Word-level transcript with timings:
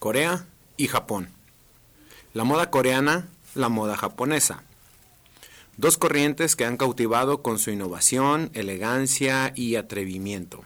Corea 0.00 0.46
y 0.78 0.88
Japón. 0.88 1.28
La 2.32 2.44
moda 2.44 2.70
coreana, 2.70 3.28
la 3.54 3.68
moda 3.68 3.98
japonesa. 3.98 4.62
Dos 5.76 5.98
corrientes 5.98 6.56
que 6.56 6.64
han 6.64 6.78
cautivado 6.78 7.42
con 7.42 7.58
su 7.58 7.70
innovación, 7.70 8.50
elegancia 8.54 9.52
y 9.54 9.76
atrevimiento. 9.76 10.64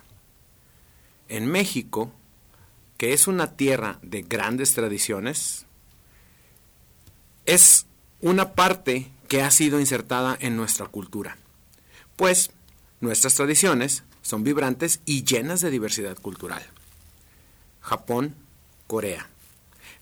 En 1.28 1.46
México, 1.46 2.12
que 2.96 3.12
es 3.12 3.26
una 3.26 3.56
tierra 3.56 3.98
de 4.02 4.22
grandes 4.22 4.72
tradiciones, 4.72 5.66
es 7.44 7.86
una 8.20 8.52
parte 8.52 9.10
que 9.26 9.42
ha 9.42 9.50
sido 9.50 9.80
insertada 9.80 10.36
en 10.38 10.56
nuestra 10.56 10.86
cultura, 10.86 11.38
pues 12.14 12.52
nuestras 13.00 13.34
tradiciones 13.34 14.04
son 14.22 14.44
vibrantes 14.44 15.00
y 15.06 15.24
llenas 15.24 15.60
de 15.60 15.72
diversidad 15.72 16.16
cultural. 16.18 16.64
Japón, 17.80 18.36
Corea. 18.94 19.28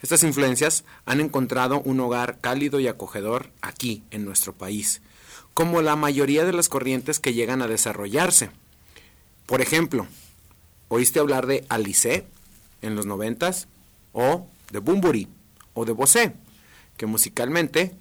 Estas 0.03 0.23
influencias 0.23 0.85
han 1.07 1.23
encontrado 1.23 1.81
un 1.81 1.99
hogar 2.01 2.41
cálido 2.43 2.79
y 2.79 2.89
acogedor 2.89 3.51
aquí, 3.63 4.03
en 4.11 4.27
nuestro 4.27 4.53
país, 4.53 5.01
como 5.55 5.81
la 5.81 5.97
mayoría 5.97 6.45
de 6.45 6.53
las 6.53 6.69
corrientes 6.69 7.19
que 7.19 7.33
llegan 7.33 7.63
a 7.63 7.69
desarrollarse. 7.69 8.51
Por 9.47 9.63
ejemplo, 9.63 10.07
¿oíste 10.89 11.21
hablar 11.21 11.47
de 11.47 11.65
Alice 11.71 12.27
en 12.83 12.95
los 12.95 13.07
noventas? 13.07 13.67
O 14.13 14.47
de 14.71 14.81
Bumburi 14.81 15.27
o 15.73 15.87
de 15.87 15.93
Bosé, 15.93 16.35
que 16.99 17.07
musicalmente 17.07 17.97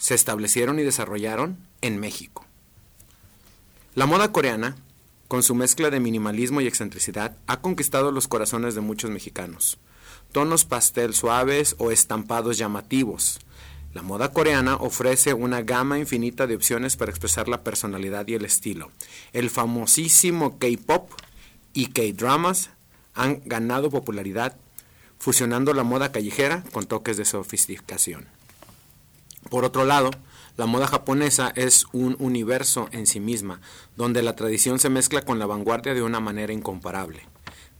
se 0.00 0.16
establecieron 0.16 0.80
y 0.80 0.82
desarrollaron 0.82 1.58
en 1.80 2.00
México. 2.00 2.44
La 3.94 4.06
moda 4.06 4.32
coreana, 4.32 4.74
con 5.28 5.44
su 5.44 5.54
mezcla 5.54 5.90
de 5.90 6.00
minimalismo 6.00 6.60
y 6.60 6.66
excentricidad, 6.66 7.36
ha 7.46 7.60
conquistado 7.60 8.10
los 8.10 8.26
corazones 8.26 8.74
de 8.74 8.80
muchos 8.80 9.12
mexicanos 9.12 9.78
tonos 10.32 10.64
pastel 10.64 11.14
suaves 11.14 11.76
o 11.78 11.90
estampados 11.90 12.58
llamativos. 12.58 13.38
La 13.94 14.02
moda 14.02 14.32
coreana 14.32 14.74
ofrece 14.74 15.34
una 15.34 15.62
gama 15.62 16.00
infinita 16.00 16.48
de 16.48 16.56
opciones 16.56 16.96
para 16.96 17.12
expresar 17.12 17.46
la 17.46 17.62
personalidad 17.62 18.26
y 18.26 18.34
el 18.34 18.44
estilo. 18.44 18.90
El 19.32 19.50
famosísimo 19.50 20.58
K-pop 20.58 21.10
y 21.72 21.86
K-dramas 21.86 22.70
han 23.14 23.40
ganado 23.44 23.90
popularidad 23.90 24.56
fusionando 25.18 25.72
la 25.74 25.84
moda 25.84 26.10
callejera 26.10 26.64
con 26.72 26.86
toques 26.86 27.16
de 27.16 27.24
sofisticación. 27.24 28.26
Por 29.48 29.64
otro 29.64 29.84
lado, 29.84 30.10
la 30.56 30.66
moda 30.66 30.88
japonesa 30.88 31.52
es 31.54 31.86
un 31.92 32.16
universo 32.18 32.88
en 32.90 33.06
sí 33.06 33.20
misma, 33.20 33.60
donde 33.96 34.22
la 34.22 34.34
tradición 34.34 34.80
se 34.80 34.88
mezcla 34.88 35.22
con 35.22 35.38
la 35.38 35.46
vanguardia 35.46 35.94
de 35.94 36.02
una 36.02 36.18
manera 36.18 36.52
incomparable 36.52 37.22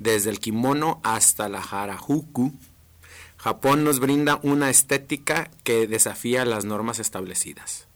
desde 0.05 0.28
el 0.28 0.38
kimono 0.38 1.00
hasta 1.02 1.48
la 1.48 1.60
harajuku, 1.60 2.52
Japón 3.38 3.84
nos 3.84 4.00
brinda 4.00 4.38
una 4.42 4.69
estética 4.69 5.50
que 5.64 5.86
desafía 5.86 6.44
las 6.44 6.66
normas 6.66 6.98
establecidas. 6.98 7.88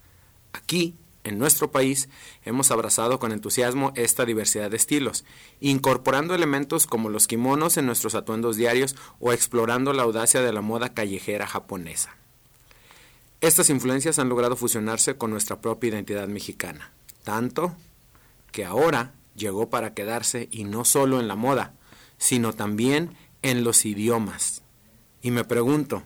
Aquí, 0.55 0.95
en 1.23 1.39
nuestro 1.39 1.71
país, 1.71 2.09
hemos 2.47 2.71
abrazado 2.71 3.19
con 3.19 3.31
entusiasmo 3.31 3.93
esta 3.95 4.25
diversidad 4.25 4.71
de 4.71 4.79
estilos, 4.79 5.27
incorporando 5.61 6.35
elementos 6.35 6.87
como 6.87 7.11
los 7.11 7.27
kimonos 7.27 7.77
en 7.77 7.85
nuestros 7.85 8.15
atuendos 8.15 8.57
diarios 8.57 8.97
o 9.21 9.35
explorando 9.35 9.93
la 9.93 10.05
audacia 10.05 10.41
de 10.41 10.53
la 10.55 10.63
moda 10.63 10.95
callejera 10.95 11.47
japonesa. 11.47 12.17
Estas 13.43 13.69
influencias 13.69 14.19
han 14.19 14.31
logrado 14.31 14.57
fusionarse 14.57 15.19
con 15.19 15.31
nuestra 15.31 15.61
propia 15.61 15.89
identidad 15.89 16.27
mexicana, 16.27 16.91
tanto 17.23 17.77
que 18.51 18.65
ahora 18.65 19.13
llegó 19.37 19.69
para 19.69 19.93
quedarse 19.93 20.49
y 20.51 20.65
no 20.65 20.87
solo 20.87 21.21
en 21.21 21.29
la 21.29 21.37
moda, 21.37 21.75
sino 22.19 22.53
también 22.53 23.17
en 23.43 23.65
los 23.65 23.85
idiomas. 23.87 24.63
Y 25.23 25.31
me 25.31 25.45
pregunto, 25.45 26.03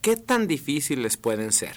¿qué 0.00 0.16
tan 0.16 0.46
difíciles 0.46 1.16
pueden 1.16 1.52
ser? 1.52 1.76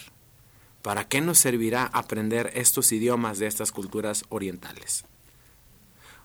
¿Para 0.81 1.07
qué 1.07 1.21
nos 1.21 1.39
servirá 1.39 1.85
aprender 1.85 2.51
estos 2.55 2.91
idiomas 2.91 3.37
de 3.37 3.47
estas 3.47 3.71
culturas 3.71 4.23
orientales? 4.29 5.05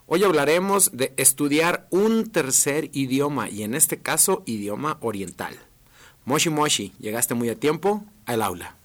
Hoy 0.06 0.22
hablaremos 0.22 0.90
de 0.92 1.14
estudiar 1.16 1.88
un 1.90 2.30
tercer 2.30 2.90
idioma 2.92 3.48
y 3.48 3.62
en 3.62 3.74
este 3.74 3.98
caso 3.98 4.42
idioma 4.46 4.98
oriental. 5.00 5.58
Moshi 6.24 6.50
Moshi, 6.50 6.92
llegaste 7.00 7.34
muy 7.34 7.48
a 7.48 7.58
tiempo 7.58 8.04
al 8.26 8.42
aula. 8.42 8.76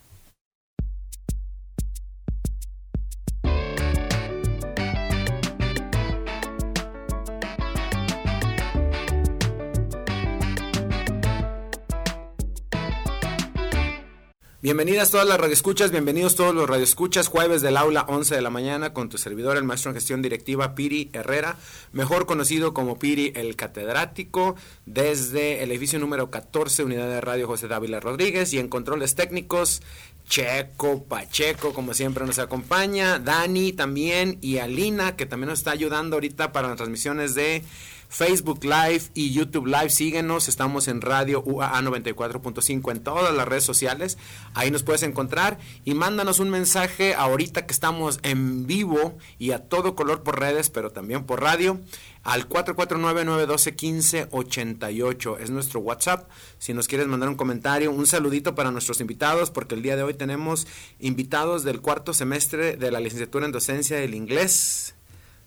Bienvenidas 14.70 15.10
todas 15.10 15.28
las 15.28 15.40
radioescuchas, 15.40 15.90
bienvenidos 15.90 16.36
todos 16.36 16.54
los 16.54 16.70
radioescuchas, 16.70 17.28
jueves 17.28 17.64
del 17.64 17.76
aula 17.76 18.06
11 18.08 18.36
de 18.36 18.42
la 18.44 18.52
mañana 18.52 18.94
con 18.94 19.10
tu 19.10 19.18
servidor, 19.18 19.58
el 19.58 19.64
maestro 19.64 19.90
en 19.90 19.96
gestión 19.96 20.22
directiva 20.22 20.76
Piri 20.76 21.10
Herrera, 21.12 21.58
mejor 21.92 22.28
conocido 22.28 22.72
como 22.72 23.00
Piri 23.00 23.34
el 23.36 23.56
catedrático, 23.56 24.56
desde 24.86 25.64
el 25.64 25.72
edificio 25.72 25.98
número 25.98 26.30
14, 26.30 26.84
unidad 26.84 27.08
de 27.08 27.20
radio 27.20 27.48
José 27.48 27.68
Dávila 27.68 28.00
Rodríguez 28.00 28.54
y 28.54 28.60
en 28.60 28.68
controles 28.68 29.16
técnicos, 29.16 29.82
Checo 30.28 31.04
Pacheco, 31.04 31.74
como 31.74 31.96
siempre 31.96 32.24
nos 32.28 32.38
acompaña, 32.38 33.18
Dani 33.18 33.74
también 33.74 34.38
y 34.40 34.60
Alina, 34.60 35.16
que 35.16 35.26
también 35.26 35.50
nos 35.50 35.62
está 35.62 35.72
ayudando 35.72 36.18
ahorita 36.18 36.52
para 36.52 36.68
las 36.68 36.78
transmisiones 36.78 37.34
de 37.34 37.64
Facebook 38.10 38.66
Live 38.66 39.04
y 39.14 39.32
YouTube 39.32 39.68
Live. 39.68 39.92
Síguenos, 39.92 40.50
estamos 40.50 40.88
en 40.88 41.00
Radio 41.00 41.44
UAA 41.46 41.80
94.5 41.82 42.92
en 42.92 43.04
todas 43.04 43.34
las 43.34 43.48
redes 43.48 43.64
sociales. 43.64 44.18
Ahí 44.56 44.72
nos 44.72 44.84
puedes 44.84 45.04
encontrar 45.04 45.60
y 45.86 45.94
mándanos 45.94 46.40
un 46.40 46.50
mensaje 46.50 47.14
ahorita 47.14 47.68
que 47.68 47.72
estamos 47.72 48.20
en 48.24 48.66
vivo 48.66 49.16
y 49.38 49.52
a 49.52 49.70
todo 49.70 49.96
color 49.96 50.24
por 50.24 50.40
redes, 50.40 50.72
pero 50.72 50.92
también 50.92 51.24
por 51.24 51.42
radio 51.42 51.80
al 52.24 52.50
449-912-1588. 52.50 55.38
Es 55.40 55.52
nuestro 55.52 55.80
WhatsApp. 55.80 56.28
Si 56.58 56.74
nos 56.74 56.88
quieres 56.88 57.06
mandar 57.08 57.30
un 57.30 57.36
comentario, 57.36 57.92
un 57.92 58.08
saludito 58.08 58.56
para 58.56 58.72
nuestros 58.72 59.02
invitados, 59.02 59.52
porque 59.52 59.76
el 59.76 59.84
día 59.84 59.96
de 59.96 60.02
hoy 60.04 60.16
tenemos 60.16 60.66
invitados 61.00 61.64
del 61.64 61.82
cuarto 61.82 62.14
semestre 62.14 62.76
de 62.76 62.92
la 62.92 63.00
licenciatura 63.00 63.46
en 63.46 63.52
docencia 63.52 63.98
del 63.98 64.16
inglés. 64.16 64.96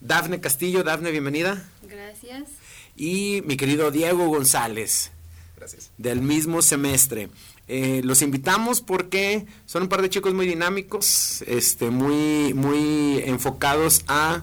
Dafne 0.03 0.41
Castillo, 0.41 0.83
Dafne, 0.83 1.13
bienvenida. 1.13 1.63
Gracias. 1.89 2.49
Y 2.97 3.41
mi 3.47 3.57
querido 3.57 3.93
Diego 3.93 4.27
González. 4.27 5.13
Gracias. 5.57 5.93
Del 5.97 6.21
mismo 6.21 6.61
semestre. 6.61 7.29
Eh, 7.69 8.01
los 8.03 8.21
invitamos 8.21 8.81
porque 8.81 9.47
son 9.65 9.85
un 9.85 9.89
par 9.89 10.03
de 10.03 10.11
chicos 10.11 10.35
muy 10.35 10.45
dinámicos, 10.47 11.43
este, 11.47 11.91
muy, 11.91 12.53
muy 12.53 13.19
enfocados 13.25 14.03
a... 14.09 14.43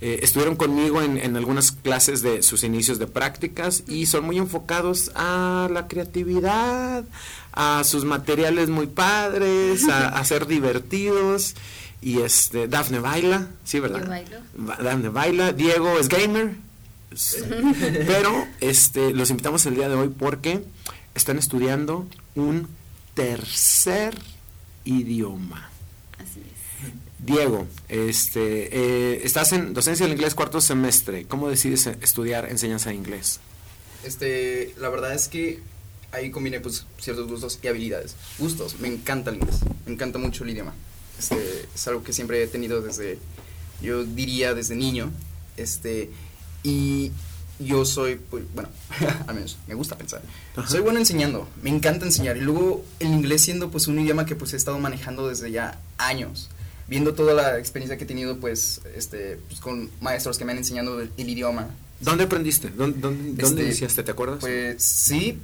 Eh, 0.00 0.20
estuvieron 0.22 0.54
conmigo 0.54 1.02
en, 1.02 1.16
en, 1.16 1.36
algunas 1.36 1.72
clases 1.72 2.22
de 2.22 2.42
sus 2.42 2.62
inicios 2.62 3.00
de 3.00 3.08
prácticas 3.08 3.82
y 3.88 4.06
son 4.06 4.24
muy 4.24 4.38
enfocados 4.38 5.10
a 5.16 5.68
la 5.72 5.88
creatividad, 5.88 7.04
a 7.52 7.82
sus 7.82 8.04
materiales 8.04 8.68
muy 8.68 8.86
padres, 8.86 9.88
a, 9.88 10.08
a 10.08 10.24
ser 10.24 10.46
divertidos. 10.46 11.56
Y 12.00 12.20
este, 12.20 12.68
Dafne 12.68 13.00
baila, 13.00 13.48
sí, 13.64 13.80
¿verdad? 13.80 14.02
Yo 14.02 14.08
bailo. 14.08 14.38
Dafne 14.82 15.08
baila, 15.08 15.52
Diego 15.52 15.98
es 15.98 16.08
gamer. 16.08 16.54
Pero 18.06 18.46
este, 18.60 19.12
los 19.12 19.30
invitamos 19.30 19.66
el 19.66 19.74
día 19.74 19.88
de 19.88 19.94
hoy 19.94 20.08
porque 20.08 20.62
están 21.14 21.38
estudiando 21.38 22.06
un 22.34 22.68
tercer 23.14 24.16
idioma. 24.84 25.70
Así 26.18 26.40
es. 26.40 27.24
Diego, 27.26 27.66
este, 27.88 28.68
eh, 28.76 29.20
estás 29.24 29.52
en 29.52 29.74
docencia 29.74 30.06
del 30.06 30.14
inglés 30.14 30.34
cuarto 30.34 30.60
semestre. 30.60 31.24
¿Cómo 31.24 31.48
decides 31.48 31.86
estudiar 31.86 32.48
enseñanza 32.48 32.90
de 32.90 32.96
inglés? 32.96 33.40
Este, 34.04 34.74
la 34.78 34.88
verdad 34.88 35.14
es 35.14 35.26
que 35.28 35.60
ahí 36.12 36.30
combiné 36.30 36.60
pues 36.60 36.86
ciertos 36.98 37.26
gustos 37.28 37.58
y 37.62 37.66
habilidades. 37.66 38.14
Gustos, 38.38 38.78
me 38.78 38.88
encanta 38.88 39.30
el 39.30 39.36
inglés, 39.36 39.60
me 39.84 39.92
encanta 39.92 40.18
mucho 40.18 40.44
el 40.44 40.50
idioma. 40.50 40.74
Este, 41.18 41.68
es 41.74 41.88
algo 41.88 42.02
que 42.02 42.12
siempre 42.12 42.42
he 42.42 42.46
tenido 42.46 42.80
desde, 42.80 43.18
yo 43.82 44.04
diría 44.04 44.54
desde 44.54 44.76
niño, 44.76 45.10
este, 45.56 46.10
y 46.62 47.10
yo 47.58 47.84
soy, 47.84 48.16
pues, 48.16 48.44
bueno, 48.54 48.68
al 49.26 49.34
menos 49.34 49.58
me 49.66 49.74
gusta 49.74 49.96
pensar, 49.96 50.22
Ajá. 50.56 50.68
soy 50.68 50.80
bueno 50.80 50.98
enseñando, 50.98 51.48
me 51.62 51.70
encanta 51.70 52.06
enseñar, 52.06 52.36
y 52.36 52.40
luego 52.40 52.84
el 53.00 53.08
inglés 53.08 53.42
siendo 53.42 53.70
pues 53.70 53.88
un 53.88 53.98
idioma 53.98 54.26
que 54.26 54.36
pues 54.36 54.52
he 54.52 54.56
estado 54.56 54.78
manejando 54.78 55.28
desde 55.28 55.50
ya 55.50 55.80
años, 55.98 56.50
viendo 56.86 57.14
toda 57.14 57.34
la 57.34 57.58
experiencia 57.58 57.98
que 57.98 58.04
he 58.04 58.06
tenido 58.06 58.38
pues, 58.38 58.80
este, 58.94 59.38
pues, 59.48 59.60
con 59.60 59.90
maestros 60.00 60.38
que 60.38 60.44
me 60.44 60.52
han 60.52 60.58
enseñado 60.58 61.00
el, 61.00 61.10
el 61.16 61.28
idioma. 61.28 61.68
¿Dónde 62.00 62.24
aprendiste? 62.24 62.70
¿Dónde, 62.70 63.00
dónde, 63.00 63.30
este, 63.30 63.42
dónde 63.42 63.62
iniciaste? 63.64 64.02
¿Te 64.04 64.10
acuerdas? 64.12 64.38
Pues 64.38 64.82
sí, 64.82 65.38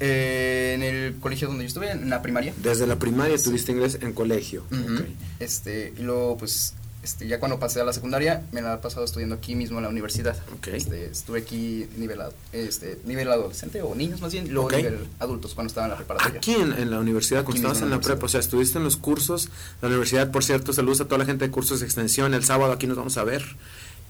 eh, 0.00 0.72
en 0.74 0.82
el 0.82 1.16
colegio 1.20 1.48
donde 1.48 1.64
yo 1.64 1.68
estuve, 1.68 1.90
en 1.90 2.10
la 2.10 2.22
primaria. 2.22 2.52
Desde 2.62 2.86
la 2.86 2.96
primaria 2.98 3.36
sí. 3.38 3.44
tuviste 3.44 3.72
inglés 3.72 3.98
en 4.00 4.12
colegio. 4.12 4.64
Uh 4.70 4.74
-huh. 4.74 4.94
okay. 5.00 5.16
Este, 5.38 5.92
y 5.98 6.02
luego 6.02 6.36
pues 6.38 6.74
este, 7.02 7.26
ya 7.26 7.38
cuando 7.40 7.58
pasé 7.58 7.80
a 7.80 7.84
la 7.84 7.94
secundaria, 7.94 8.42
me 8.52 8.60
la 8.60 8.74
he 8.74 8.76
pasado 8.76 9.06
estudiando 9.06 9.34
aquí 9.36 9.54
mismo 9.54 9.78
en 9.78 9.84
la 9.84 9.88
universidad. 9.88 10.36
Ok. 10.58 10.68
Este, 10.68 11.06
estuve 11.06 11.38
aquí 11.38 11.86
nivel, 11.96 12.20
ad- 12.20 12.32
este, 12.52 12.98
nivel 13.06 13.30
adolescente 13.30 13.80
o 13.80 13.94
niños 13.94 14.20
más 14.20 14.32
bien, 14.32 14.46
y 14.46 14.50
luego 14.50 14.66
Ok. 14.68 14.76
nivel 14.76 15.06
adultos 15.18 15.54
cuando 15.54 15.68
estaba 15.68 15.86
en 15.86 15.92
la 15.92 15.96
preparatoria. 15.96 16.38
Aquí 16.38 16.52
en, 16.52 16.72
en 16.74 16.90
la 16.90 16.98
universidad, 17.00 17.42
cuando 17.44 17.52
Aquí 17.52 17.58
estabas 17.60 17.78
en 17.78 17.84
en 17.84 17.90
la 17.90 17.96
la 17.96 18.02
prepa, 18.02 18.26
o 18.26 18.28
sea, 18.28 18.40
estuviste 18.40 18.76
en 18.76 18.84
los 18.84 18.98
cursos, 18.98 19.48
la 19.80 19.88
universidad, 19.88 20.30
por 20.30 20.44
cierto, 20.44 20.74
saludos 20.74 21.00
a 21.00 21.04
toda 21.06 21.16
la 21.18 21.24
gente 21.24 21.46
de 21.46 21.50
cursos 21.50 21.80
de 21.80 21.86
extensión, 21.86 22.34
el 22.34 22.44
sábado 22.44 22.70
aquí 22.72 22.86
nos 22.86 22.98
vamos 22.98 23.16
a 23.16 23.24
ver, 23.24 23.42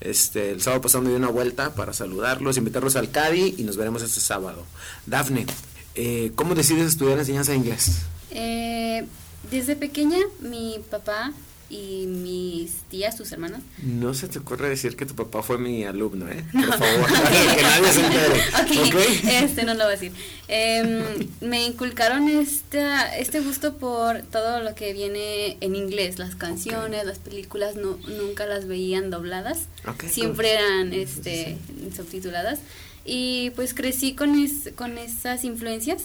este, 0.01 0.51
el 0.51 0.61
sábado 0.61 0.81
pasado 0.83 1.05
me 1.05 1.11
di 1.11 1.17
una 1.17 1.29
vuelta 1.29 1.75
para 1.75 1.93
saludarlos, 1.93 2.57
invitarlos 2.57 2.97
al 2.97 3.11
CADI 3.13 3.55
y 3.59 3.63
nos 3.63 3.77
veremos 3.77 4.03
este 4.03 4.19
sábado. 4.19 4.65
Dafne, 5.07 5.47
eh, 6.01 6.33
¿cómo 6.35 6.55
decides 6.55 6.87
estudiar 6.87 7.19
enseñanza 7.19 7.53
de 7.53 7.59
inglés? 7.59 7.99
Eh, 8.31 9.05
desde 9.51 9.77
pequeña, 9.77 10.17
mi 10.41 10.81
papá 10.91 11.33
y 11.69 12.07
mis 12.07 12.73
tías, 12.89 13.17
sus 13.19 13.31
hermanas, 13.33 13.61
No 13.83 14.15
se 14.15 14.27
te 14.27 14.39
ocurre 14.39 14.71
decir 14.71 14.97
que 14.97 15.05
tu 15.05 15.15
papá 15.15 15.43
fue 15.43 15.59
mi 15.59 15.85
alumno, 15.85 16.27
¿eh? 16.27 16.43
Por 16.53 16.79
favor, 16.79 17.07
que 17.57 17.63
nadie 17.63 17.93
se 17.93 18.07
entere. 18.07 18.41
Ok, 18.63 18.95
¿ok? 18.95 19.25
este 19.25 19.65
no 19.65 19.75
lo 19.75 19.85
voy 19.85 19.93
a 19.93 19.97
decir. 19.97 20.13
Em, 20.49 21.29
me 21.43 21.67
inculcaron 21.67 22.29
esta, 22.29 23.15
este 23.17 23.41
gusto 23.41 23.77
por 23.77 24.23
todo 24.23 24.61
lo 24.61 24.75
que 24.75 24.95
viene 24.95 25.59
en 25.61 25.77
inglés, 25.77 26.19
las 26.19 26.35
canciones, 26.35 27.05
las 27.05 27.19
películas, 27.19 27.77
no, 27.77 27.99
nunca 28.09 28.47
las 28.47 28.67
veían 28.67 29.11
dobladas, 29.11 29.69
siempre 30.09 30.55
eran 30.55 30.95
este, 30.95 31.59
subtituladas. 31.95 32.59
Y 33.05 33.51
pues 33.57 33.73
crecí 33.75 34.15
con, 34.15 34.39
es- 34.39 34.71
con 34.77 34.99
esas 34.99 35.45
influencias. 35.45 36.05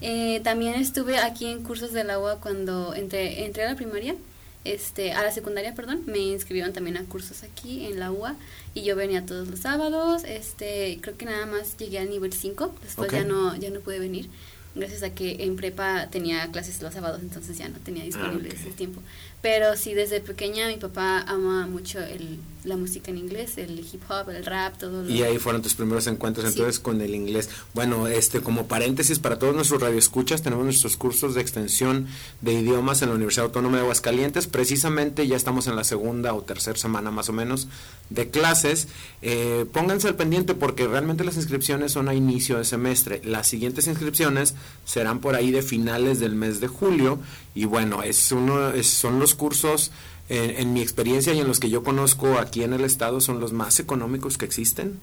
Eh, 0.00 0.40
también 0.42 0.74
estuve 0.74 1.18
aquí 1.18 1.46
en 1.46 1.62
cursos 1.62 1.92
de 1.92 2.04
la 2.04 2.18
UA 2.18 2.40
cuando 2.40 2.94
entré, 2.94 3.44
entré 3.44 3.64
a 3.64 3.70
la 3.70 3.76
primaria, 3.76 4.16
este, 4.64 5.12
a 5.12 5.22
la 5.22 5.32
secundaria, 5.32 5.74
perdón, 5.74 6.02
me 6.06 6.18
inscribieron 6.18 6.72
también 6.72 6.96
a 6.96 7.04
cursos 7.04 7.42
aquí 7.42 7.86
en 7.86 7.98
la 7.98 8.10
UA 8.12 8.36
y 8.74 8.82
yo 8.82 8.94
venía 8.96 9.24
todos 9.26 9.48
los 9.48 9.60
sábados, 9.60 10.22
este, 10.24 10.98
creo 11.00 11.16
que 11.16 11.24
nada 11.24 11.46
más 11.46 11.76
llegué 11.76 11.98
al 11.98 12.10
nivel 12.10 12.32
5, 12.32 12.72
después 12.82 13.10
ya 13.10 13.24
no 13.24 13.56
ya 13.56 13.70
no 13.70 13.80
pude 13.80 13.98
venir. 13.98 14.28
Gracias 14.74 15.02
a 15.02 15.10
que 15.10 15.44
en 15.44 15.56
prepa 15.56 16.08
tenía 16.10 16.50
clases 16.50 16.80
los 16.80 16.94
sábados, 16.94 17.20
entonces 17.22 17.58
ya 17.58 17.68
no 17.68 17.78
tenía 17.80 18.04
disponible 18.04 18.48
Ah, 18.50 18.54
ok. 18.54 18.60
ese 18.60 18.70
tiempo. 18.70 19.02
Pero 19.42 19.76
sí, 19.76 19.92
desde 19.92 20.20
pequeña 20.20 20.68
mi 20.68 20.76
papá 20.76 21.24
ama 21.26 21.66
mucho 21.66 21.98
el, 21.98 22.38
la 22.62 22.76
música 22.76 23.10
en 23.10 23.18
inglés, 23.18 23.58
el 23.58 23.80
hip 23.80 24.00
hop, 24.08 24.30
el 24.30 24.46
rap, 24.46 24.78
todo 24.78 25.02
lo 25.02 25.10
Y 25.10 25.24
ahí 25.24 25.36
fueron 25.38 25.62
tus 25.62 25.74
primeros 25.74 26.06
encuentros 26.06 26.46
Sí. 26.46 26.52
entonces 26.52 26.78
con 26.78 27.00
el 27.00 27.12
inglés. 27.12 27.50
Bueno, 27.74 28.06
este 28.06 28.40
como 28.40 28.68
paréntesis 28.68 29.18
para 29.18 29.40
todos 29.40 29.52
nuestros 29.56 29.82
radioescuchas, 29.82 30.42
tenemos 30.42 30.64
nuestros 30.64 30.96
cursos 30.96 31.34
de 31.34 31.40
extensión 31.40 32.06
de 32.40 32.52
idiomas 32.52 33.02
en 33.02 33.08
la 33.08 33.16
Universidad 33.16 33.46
Autónoma 33.46 33.78
de 33.78 33.82
Aguascalientes. 33.82 34.46
Precisamente 34.46 35.26
ya 35.26 35.34
estamos 35.34 35.66
en 35.66 35.74
la 35.74 35.82
segunda 35.82 36.34
o 36.34 36.42
tercera 36.42 36.78
semana 36.78 37.10
más 37.10 37.28
o 37.28 37.32
menos 37.32 37.66
de 38.10 38.30
clases. 38.30 38.86
Eh, 39.22 39.66
pónganse 39.72 40.06
al 40.06 40.14
pendiente 40.14 40.54
porque 40.54 40.86
realmente 40.86 41.24
las 41.24 41.34
inscripciones 41.36 41.90
son 41.90 42.08
a 42.08 42.14
inicio 42.14 42.58
de 42.58 42.64
semestre. 42.64 43.20
Las 43.24 43.48
siguientes 43.48 43.88
inscripciones 43.88 44.54
serán 44.84 45.18
por 45.18 45.34
ahí 45.34 45.50
de 45.50 45.62
finales 45.62 46.20
del 46.20 46.36
mes 46.36 46.60
de 46.60 46.68
julio 46.68 47.18
y 47.56 47.64
bueno, 47.64 48.04
es 48.04 48.30
uno 48.30 48.70
es- 48.70 48.86
son 48.88 49.18
los 49.18 49.31
cursos 49.34 49.90
en, 50.28 50.72
mi 50.72 50.80
experiencia 50.80 51.34
y 51.34 51.40
en 51.40 51.48
los 51.48 51.60
que 51.60 51.68
yo 51.68 51.82
conozco 51.82 52.38
aquí 52.38 52.62
en 52.62 52.72
el 52.72 52.84
estado 52.84 53.20
son 53.20 53.40
los 53.40 53.52
más 53.52 53.78
económicos 53.80 54.38
que 54.38 54.44
existen, 54.44 54.98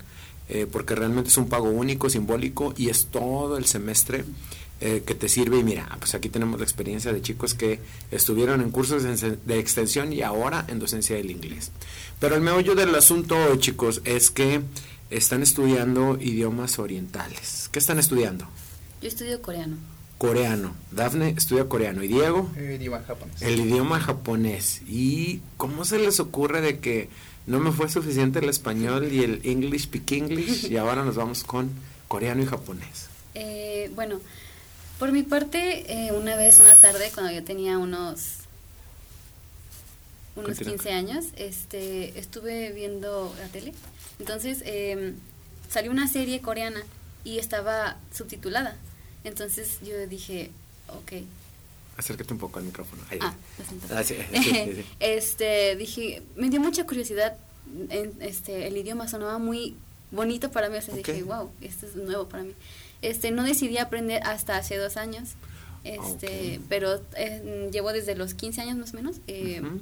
eh, 0.48 0.66
porque 0.72 0.96
realmente 0.96 1.30
es 1.30 1.38
un 1.38 1.50
pago 1.50 1.70
único, 1.70 2.10
simbólico 2.10 2.74
y 2.78 2.90
es 2.90 3.08
todo 3.08 3.58
el 3.58 3.66
semestre 3.66 4.26
eh, 4.81 5.04
que 5.06 5.14
te 5.14 5.30
sirve. 5.30 5.60
Y 5.60 5.64
mira, 5.64 5.96
pues 6.00 6.16
aquí 6.16 6.30
tenemos 6.30 6.60
la 6.60 6.66
experiencia 6.66 7.14
de 7.14 7.22
chicos 7.22 7.54
que 7.54 7.80
estuvieron 8.12 8.62
en 8.62 8.72
cursos 8.72 9.04
de 9.04 9.60
extensión 9.60 10.14
y 10.14 10.22
ahora 10.22 10.66
en 10.68 10.80
docencia 10.80 11.16
del 11.16 11.30
inglés. 11.30 11.72
Pero 12.20 12.36
el 12.36 12.42
meollo 12.42 12.74
del 12.76 12.96
asunto, 12.96 13.36
chicos, 13.58 14.02
es 14.06 14.31
que 14.31 14.62
están 15.10 15.44
estudiando 15.44 16.18
idiomas 16.20 16.80
orientales. 16.80 17.70
¿Qué 17.72 17.80
están 17.80 18.00
estudiando? 18.00 18.48
Yo 19.02 19.08
estudio 19.08 19.42
coreano. 19.42 19.78
Coreano. 20.19 20.75
Dafne 20.92 21.30
estudia 21.30 21.69
coreano. 21.69 22.04
¿Y 22.04 22.10
Diego? 22.10 22.51
Eh, 22.57 22.75
idioma 22.77 23.01
japonés. 23.07 23.42
El 23.42 23.60
idioma 23.62 24.01
japonés. 24.01 24.81
¿Y 24.86 25.42
cómo 25.56 25.86
se 25.86 25.98
les 25.98 26.19
ocurre 26.19 26.60
de 26.60 26.80
que 26.80 27.07
no 27.48 27.62
me 27.62 27.71
fue 27.71 27.88
suficiente 27.88 28.39
el 28.39 28.50
español 28.50 29.12
y 29.12 29.24
el 29.24 29.39
English 29.45 29.83
speak 29.83 30.12
English 30.12 30.69
y 30.69 30.75
ahora 30.77 31.06
nos 31.06 31.16
vamos 31.16 31.45
con 31.45 31.71
coreano 32.10 32.44
y 32.44 32.45
japonés? 32.48 33.07
Eh, 33.33 33.92
bueno, 33.95 34.19
por 35.00 35.13
mi 35.13 35.24
parte, 35.24 35.86
eh, 35.89 36.12
una 36.12 36.36
vez, 36.36 36.60
una 36.60 36.75
tarde, 36.75 37.10
cuando 37.13 37.31
yo 37.31 37.42
tenía 37.45 37.77
unos 37.77 38.39
unos 40.36 40.50
Continúa. 40.57 40.74
15 40.74 40.92
años, 40.92 41.25
este, 41.38 42.19
estuve 42.19 42.74
viendo 42.74 43.33
la 43.39 43.48
tele. 43.48 43.74
Entonces, 44.19 44.63
eh, 44.66 45.13
salió 45.69 45.92
una 45.92 46.10
serie 46.10 46.42
coreana 46.42 46.81
y 47.24 47.39
estaba 47.39 47.95
subtitulada. 48.13 48.75
Entonces 49.24 49.80
yo 49.81 50.07
dije, 50.07 50.51
ok, 50.88 51.24
Acércate 52.00 52.31
un 52.31 52.39
poco 52.39 52.60
al 52.60 52.66
micrófono. 52.66 53.04
Ahí. 53.10 53.19
Ah, 53.21 53.36
lo 53.57 53.66
siento. 53.66 53.88
Ah, 53.94 54.04
sí, 54.06 54.16
sí, 54.31 54.44
sí. 54.44 54.86
Este, 55.01 55.75
dije, 55.75 56.24
me 56.38 56.50
dio 56.50 56.62
mucha 56.62 56.86
curiosidad. 56.86 57.36
En, 57.89 58.13
este, 58.21 58.68
el 58.68 58.77
idioma 58.77 59.10
sonaba 59.10 59.38
muy 59.38 59.75
bonito 60.12 60.50
para 60.50 60.69
mí. 60.69 60.77
O 60.77 60.81
sea, 60.81 60.95
dije, 60.95 61.24
wow, 61.24 61.51
esto 61.60 61.86
es 61.88 61.98
nuevo 61.98 62.30
para 62.30 62.44
mí. 62.44 62.54
Este, 63.01 63.31
no 63.31 63.44
decidí 63.44 63.80
aprender 63.80 64.24
hasta 64.24 64.56
hace 64.56 64.77
dos 64.77 64.95
años. 64.95 65.31
Este, 65.83 66.62
pero 66.69 67.01
eh, 67.18 67.69
llevo 67.74 67.92
desde 67.92 68.16
los 68.16 68.33
15 68.33 68.62
años 68.62 68.77
más 68.77 68.94
o 68.94 68.95
menos. 68.95 69.18
Eh, 69.27 69.60
Ujú. 69.62 69.81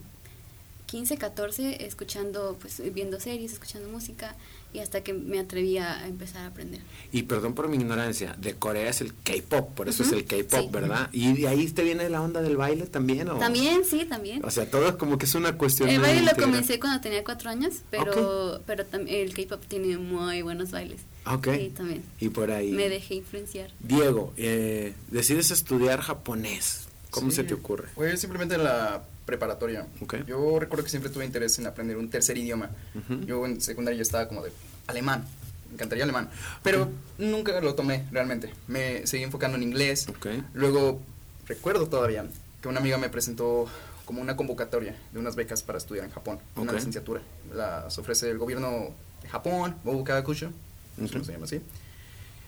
15, 0.88 1.18
14, 1.18 1.86
escuchando, 1.86 2.58
pues 2.60 2.82
viendo 2.96 3.20
series, 3.20 3.54
escuchando 3.54 3.90
música 3.90 4.36
y 4.74 4.80
hasta 4.80 5.02
que 5.02 5.14
me 5.14 5.40
atreví 5.40 5.78
a 5.78 6.08
empezar 6.08 6.44
a 6.44 6.48
aprender. 6.48 6.82
Y 7.12 7.24
perdón 7.24 7.54
por 7.54 7.68
mi 7.70 7.78
ignorancia, 7.78 8.36
de 8.40 8.54
Corea 8.56 8.90
es 8.90 9.02
el 9.02 9.14
K-pop, 9.14 9.74
por 9.74 9.90
eso 9.90 10.04
Ujú, 10.04 10.14
es 10.16 10.18
el 10.22 10.26
K-pop, 10.26 10.66
sí. 10.66 10.70
¿verdad? 10.72 11.10
¿Y 11.14 11.34
de 11.34 11.48
ahí 11.48 11.68
te 11.72 11.84
viene 11.84 12.10
la 12.10 12.22
onda 12.22 12.42
del 12.42 12.58
baile 12.58 12.86
también? 12.86 13.30
¿o? 13.30 13.38
También, 13.40 13.84
sí, 13.86 14.06
también. 14.06 14.44
O 14.46 14.52
sea, 14.52 14.70
todo 14.70 14.98
como 14.98 15.18
que 15.18 15.26
es 15.26 15.36
una 15.36 15.58
cuestión. 15.58 15.90
El 15.90 15.96
de 15.96 16.02
baile 16.02 16.22
lo 16.24 16.36
comencé 16.44 16.80
cuando 16.80 17.00
tenía 17.02 17.24
cuatro 17.24 17.50
años, 17.50 17.76
pero 17.90 18.62
pero 18.66 18.84
tam- 18.86 19.08
el 19.08 19.34
K-pop 19.34 19.64
tiene 19.68 19.98
muy 19.98 20.42
buenos 20.42 20.72
bailes. 20.72 21.02
Ok. 21.26 21.48
Sí, 21.58 21.74
también. 21.76 22.04
Y 22.20 22.30
por 22.30 22.52
ahí. 22.52 22.72
Me 22.72 22.88
dejé 22.90 23.16
influenciar. 23.16 23.72
Diego, 23.80 24.34
eh, 24.38 24.94
decides 25.10 25.52
estudiar 25.52 26.02
japonés. 26.02 26.88
¿Cómo 27.10 27.30
Sí, 27.32 27.38
se 27.38 27.44
te 27.46 27.54
ocurre? 27.54 27.88
Fue 27.96 28.16
simplemente 28.18 28.56
en 28.56 28.64
la 28.66 29.02
preparatoria. 29.28 29.86
Ok. 30.02 30.16
Yo 30.26 30.58
recuerdo 30.58 30.84
que 30.84 30.90
siempre 30.90 31.12
tuve 31.12 31.26
interés 31.26 31.60
en 31.60 31.68
aprender 31.68 31.98
un 31.98 32.10
tercer 32.10 32.38
idioma. 32.38 32.72
Ujú. 32.96 33.26
Yo 33.26 33.46
en 33.46 33.62
secundaria 33.62 33.98
ya 33.98 34.02
estaba 34.02 34.28
como 34.28 34.42
de 34.42 34.52
alemán. 34.88 35.24
Me 35.68 35.74
encantaría 35.74 36.06
alemán. 36.06 36.30
Pero 36.64 36.90
nunca 37.20 37.60
lo 37.62 37.76
tomé 37.76 38.06
realmente. 38.12 38.52
Me 38.68 39.06
seguí 39.06 39.24
enfocando 39.24 39.58
en 39.58 39.64
inglés. 39.64 40.08
Ok. 40.10 40.28
Luego 40.54 41.02
recuerdo 41.46 41.88
todavía 41.88 42.26
que 42.62 42.68
una 42.70 42.80
amiga 42.80 42.98
me 42.98 43.10
presentó 43.10 43.68
como 44.06 44.22
una 44.22 44.38
convocatoria 44.38 44.96
de 45.12 45.20
unas 45.20 45.36
becas 45.36 45.62
para 45.62 45.78
estudiar 45.78 46.06
en 46.06 46.12
Japón, 46.12 46.40
una 46.56 46.72
licenciatura. 46.72 47.22
Las 47.54 47.98
ofrece 48.00 48.30
el 48.32 48.38
gobierno 48.38 48.96
de 49.22 49.28
Japón, 49.28 49.76
Bobu 49.84 50.06
Kagakusho, 50.06 50.50
no 50.96 51.08
sé 51.10 51.24
se 51.26 51.34
llama 51.34 51.44
así. 51.44 51.62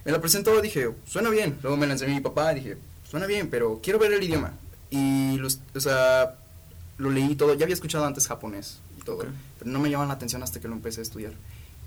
Me 0.05 0.13
la 0.13 0.21
presentó, 0.21 0.59
dije, 0.61 0.89
suena 1.05 1.29
bien. 1.29 1.59
Luego 1.61 1.75
me 1.75 1.85
la 1.85 1.93
enseñó 1.93 2.15
mi 2.15 2.21
papá, 2.21 2.53
dije, 2.53 2.77
suena 3.03 3.25
bien, 3.25 3.49
pero 3.49 3.81
quiero 3.83 3.99
ver 3.99 4.13
el 4.13 4.23
idioma. 4.23 4.53
Y, 4.89 5.37
los, 5.37 5.59
o 5.75 5.79
sea, 5.81 6.35
lo 6.99 7.09
leí 7.09 7.33
todo. 7.35 7.55
Ya 7.55 7.63
había 7.65 7.73
escuchado 7.73 8.05
antes 8.05 8.27
japonés 8.27 8.77
y 8.99 9.03
todo, 9.03 9.15
Ok. 9.15 9.25
pero 9.57 9.71
no 9.71 9.79
me 9.79 9.89
llama 9.89 10.05
la 10.05 10.13
atención 10.13 10.43
hasta 10.43 10.59
que 10.59 10.67
lo 10.67 10.75
empecé 10.75 10.99
a 10.99 11.03
estudiar. 11.03 11.33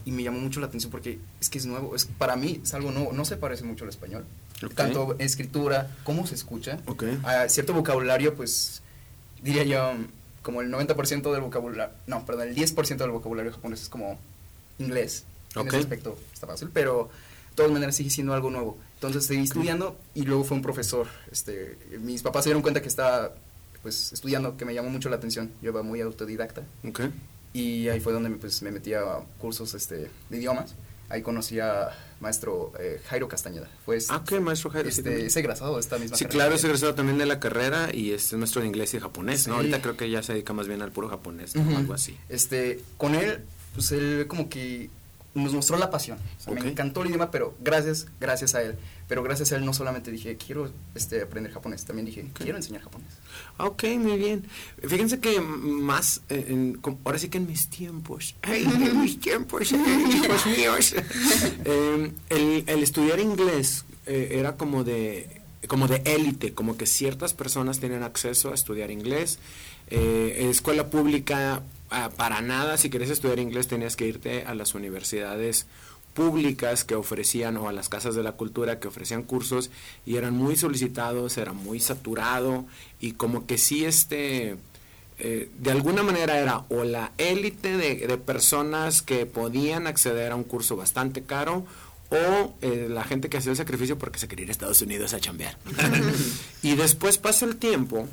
Y 0.04 0.10
me 0.10 0.24
llamó 0.24 0.40
mucho 0.40 0.58
la 0.58 0.66
atención 0.66 0.90
porque 0.90 1.20
es 1.40 1.48
que 1.48 1.58
es 1.58 1.66
nuevo. 1.66 1.94
Es, 1.94 2.06
para 2.06 2.34
mí 2.34 2.60
es 2.64 2.74
algo 2.74 2.90
nuevo. 2.90 3.12
No 3.12 3.24
se 3.24 3.36
parece 3.36 3.62
mucho 3.62 3.84
al 3.84 3.90
español. 3.90 4.24
Ok. 4.64 4.74
Tanto 4.74 5.14
escritura, 5.20 5.88
cómo 6.02 6.26
se 6.26 6.34
escucha. 6.34 6.80
Ok. 6.86 7.04
A 7.22 7.48
cierto 7.48 7.72
vocabulario, 7.72 8.34
pues, 8.34 8.82
diría 9.42 9.62
yo, 9.62 9.92
como 10.42 10.60
el 10.60 10.72
90% 10.72 11.30
del 11.30 11.40
vocabulario, 11.42 11.94
no, 12.08 12.26
perdón, 12.26 12.48
el 12.48 12.56
10% 12.56 12.96
del 12.96 13.10
vocabulario 13.10 13.52
japonés 13.52 13.82
es 13.82 13.88
como 13.88 14.18
inglés. 14.80 15.24
En 15.54 15.68
ese 15.68 15.76
aspecto 15.76 16.18
está 16.32 16.46
fácil, 16.46 16.70
pero 16.72 17.10
de 17.50 17.56
todas 17.56 17.70
maneras 17.70 17.94
sigue 17.94 18.10
siendo 18.10 18.32
algo 18.34 18.50
nuevo. 18.50 18.78
Entonces 18.94 19.26
seguí 19.26 19.42
estudiando 19.42 19.96
y 20.14 20.22
luego 20.22 20.42
fue 20.44 20.56
un 20.56 20.62
profesor. 20.62 21.06
Este, 21.30 21.76
mis 22.00 22.22
papás 22.22 22.44
se 22.44 22.50
dieron 22.50 22.62
cuenta 22.62 22.80
que 22.82 22.88
estaba 22.88 23.34
pues 23.82 24.12
estudiando, 24.12 24.56
que 24.56 24.64
me 24.64 24.74
llamó 24.74 24.90
mucho 24.90 25.08
la 25.08 25.16
atención. 25.16 25.50
Yo 25.60 25.70
iba 25.70 25.82
muy 25.82 26.00
autodidacta 26.00 26.62
Ok. 26.88 27.00
y 27.52 27.88
ahí 27.88 28.00
fue 28.00 28.12
donde 28.12 28.28
me, 28.28 28.36
pues, 28.36 28.62
me 28.62 28.70
metí 28.70 28.94
a 28.94 29.02
cursos 29.38 29.74
este, 29.74 30.10
de 30.30 30.36
idiomas. 30.36 30.74
Ahí 31.08 31.20
conocí 31.20 31.60
a 31.60 31.90
maestro 32.20 32.72
eh, 32.80 32.98
Jairo 33.08 33.28
Castañeda. 33.28 33.68
Fue 33.84 33.98
Ah, 34.08 34.16
ok, 34.16 34.40
maestro 34.40 34.70
Jairo. 34.70 34.88
este, 34.88 35.26
es 35.26 35.36
egresado 35.36 35.74
de 35.74 35.80
esta 35.80 35.98
misma 35.98 36.16
Sí, 36.16 36.24
carrera. 36.24 36.44
claro, 36.44 36.54
es 36.54 36.64
egresado 36.64 36.94
también 36.94 37.18
de 37.18 37.26
la 37.26 37.38
carrera 37.38 37.90
y 37.92 38.12
es 38.12 38.32
maestro 38.32 38.62
de 38.62 38.68
inglés 38.68 38.94
y 38.94 39.00
japonés, 39.00 39.46
¿no? 39.46 39.54
Sí. 39.54 39.58
Ahorita 39.58 39.82
creo 39.82 39.96
que 39.98 40.08
ya 40.08 40.22
se 40.22 40.32
dedica 40.32 40.54
más 40.54 40.68
bien 40.68 40.80
al 40.80 40.90
puro 40.92 41.08
japonés, 41.10 41.54
¿no? 41.54 41.62
Ujú. 41.62 41.76
Algo 41.76 41.92
así. 41.94 42.16
Este, 42.30 42.80
con 42.96 43.14
él, 43.14 43.40
pues 43.74 43.92
él 43.92 44.24
como 44.26 44.48
que 44.48 44.88
nos 45.34 45.52
mostró 45.52 45.76
la 45.76 45.90
pasión. 45.90 46.16
O 46.38 46.40
sea, 46.44 46.52
Ok. 46.54 46.60
Me 46.62 46.70
encantó 46.70 47.02
el 47.02 47.08
idioma, 47.08 47.30
pero 47.30 47.54
gracias, 47.60 48.06
gracias 48.18 48.54
a 48.54 48.62
él. 48.62 48.76
Pero 49.12 49.22
gracias 49.22 49.52
a 49.52 49.56
él 49.56 49.66
no 49.66 49.74
solamente 49.74 50.10
dije, 50.10 50.38
quiero 50.38 50.72
este, 50.94 51.20
aprender 51.20 51.52
japonés, 51.52 51.84
también 51.84 52.06
dije, 52.06 52.24
quiero 52.32 52.56
enseñar 52.56 52.80
japonés. 52.80 53.08
Ok, 53.58 53.84
muy 53.98 54.16
bien. 54.16 54.42
Fíjense 54.88 55.20
que 55.20 55.38
más, 55.38 56.22
eh, 56.30 56.46
en- 56.48 56.80
ahora 57.04 57.18
sí 57.18 57.28
que 57.28 57.36
en 57.36 57.46
mis 57.46 57.68
tiempos, 57.68 58.34
ay, 58.40 58.62
en 58.64 59.00
mis 59.02 59.20
tiempos, 59.20 59.70
hijos 59.70 60.46
míos, 60.46 60.94
eh, 61.66 62.10
el, 62.30 62.64
el 62.66 62.82
estudiar 62.82 63.20
inglés 63.20 63.84
eh, 64.06 64.28
era 64.38 64.56
como 64.56 64.82
de 64.82 65.28
como 65.68 65.88
de 65.88 66.00
élite, 66.06 66.54
como 66.54 66.78
que 66.78 66.86
ciertas 66.86 67.34
personas 67.34 67.80
tienen 67.80 68.02
acceso 68.04 68.50
a 68.50 68.54
estudiar 68.54 68.90
inglés. 68.90 69.38
Eh, 69.90 70.48
escuela 70.50 70.88
pública, 70.88 71.62
ah, 71.90 72.08
para 72.16 72.40
nada, 72.40 72.78
si 72.78 72.88
querías 72.88 73.10
estudiar 73.10 73.40
inglés 73.40 73.68
tenías 73.68 73.94
que 73.94 74.06
irte 74.06 74.44
a 74.46 74.54
las 74.54 74.74
universidades 74.74 75.66
públicas 76.14 76.84
que 76.84 76.94
ofrecían 76.94 77.56
o 77.56 77.68
a 77.68 77.72
las 77.72 77.88
casas 77.88 78.14
de 78.14 78.22
la 78.22 78.32
cultura 78.32 78.78
que 78.78 78.88
ofrecían 78.88 79.22
cursos 79.22 79.70
y 80.06 80.16
eran 80.16 80.34
muy 80.34 80.56
solicitados, 80.56 81.38
era 81.38 81.52
muy 81.52 81.80
saturado 81.80 82.66
y 83.00 83.12
como 83.12 83.46
que 83.46 83.58
sí 83.58 83.84
este 83.84 84.56
eh, 85.18 85.50
de 85.58 85.70
alguna 85.70 86.02
manera 86.02 86.38
era 86.38 86.64
o 86.68 86.84
la 86.84 87.12
élite 87.18 87.76
de, 87.76 88.06
de 88.06 88.18
personas 88.18 89.02
que 89.02 89.26
podían 89.26 89.86
acceder 89.86 90.32
a 90.32 90.36
un 90.36 90.44
curso 90.44 90.76
bastante 90.76 91.22
caro 91.22 91.64
o 92.12 92.54
eh, 92.60 92.88
la 92.90 93.04
gente 93.04 93.28
que 93.28 93.38
hacía 93.38 93.50
el 93.50 93.56
sacrificio 93.56 93.98
porque 93.98 94.18
se 94.18 94.28
quería 94.28 94.44
ir 94.44 94.50
a 94.50 94.52
Estados 94.52 94.82
Unidos 94.82 95.14
a 95.14 95.20
chambear. 95.20 95.56
y 96.62 96.74
después 96.74 97.18
pasa 97.18 97.46
el 97.46 97.56
tiempo 97.56 98.08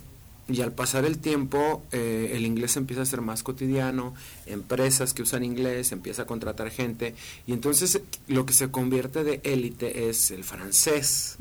y 0.50 0.62
al 0.62 0.72
pasar 0.72 1.06
el 1.06 1.20
tiempo 1.20 1.84
eh, 1.92 2.32
el 2.34 2.46
inglés 2.46 2.76
empieza 2.78 3.04
a 3.04 3.06
ser 3.06 3.22
más 3.22 3.44
cotidiano, 3.44 4.14
empresas 4.46 5.14
que 5.14 5.22
usan 5.22 5.44
inglés, 5.44 5.92
empieza 5.92 6.24
a 6.24 6.26
contratar 6.26 6.72
gente 6.72 7.16
y 7.48 7.54
entonces 7.54 8.02
lo 8.28 8.46
que 8.46 8.54
se 8.54 8.72
convierte 8.72 9.24
de 9.24 9.42
élite 9.44 10.10
es 10.10 10.32
el 10.32 10.44
francés 10.44 11.38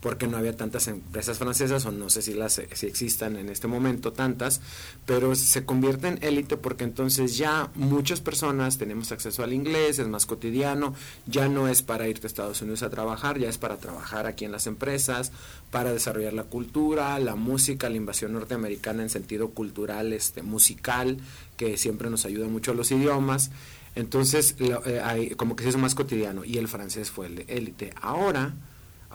porque 0.00 0.28
no 0.28 0.36
había 0.36 0.54
tantas 0.56 0.86
empresas 0.88 1.38
francesas, 1.38 1.84
o 1.86 1.90
no 1.90 2.10
sé 2.10 2.22
si 2.22 2.34
las 2.34 2.60
si 2.74 2.86
existan 2.86 3.36
en 3.36 3.48
este 3.48 3.66
momento 3.66 4.12
tantas, 4.12 4.60
pero 5.06 5.34
se 5.34 5.64
convierte 5.64 6.06
en 6.08 6.18
élite 6.22 6.56
porque 6.56 6.84
entonces 6.84 7.36
ya 7.36 7.70
muchas 7.74 8.20
personas 8.20 8.78
tenemos 8.78 9.10
acceso 9.10 9.42
al 9.42 9.52
inglés, 9.52 9.98
es 9.98 10.06
más 10.06 10.26
cotidiano, 10.26 10.94
ya 11.26 11.48
no 11.48 11.66
es 11.66 11.82
para 11.82 12.06
irte 12.08 12.26
a 12.26 12.28
Estados 12.28 12.60
Unidos 12.62 12.82
a 12.82 12.90
trabajar, 12.90 13.38
ya 13.38 13.48
es 13.48 13.58
para 13.58 13.78
trabajar 13.78 14.26
aquí 14.26 14.44
en 14.44 14.52
las 14.52 14.66
empresas, 14.66 15.32
para 15.70 15.92
desarrollar 15.92 16.34
la 16.34 16.44
cultura, 16.44 17.18
la 17.18 17.34
música, 17.34 17.88
la 17.88 17.96
invasión 17.96 18.32
norteamericana 18.34 19.02
en 19.02 19.10
sentido 19.10 19.50
cultural, 19.50 20.12
este 20.12 20.42
musical, 20.42 21.16
que 21.56 21.78
siempre 21.78 22.10
nos 22.10 22.26
ayuda 22.26 22.46
mucho 22.48 22.72
a 22.72 22.74
los 22.74 22.90
idiomas. 22.92 23.50
Entonces, 23.94 24.56
lo- 24.58 24.82
eh, 24.86 25.34
como 25.36 25.56
que 25.56 25.62
se 25.64 25.70
hizo 25.70 25.78
más 25.78 25.94
cotidiano 25.94 26.44
y 26.44 26.58
el 26.58 26.68
francés 26.68 27.10
fue 27.10 27.26
el 27.26 27.36
de 27.36 27.44
élite. 27.48 27.92
Ahora, 28.00 28.54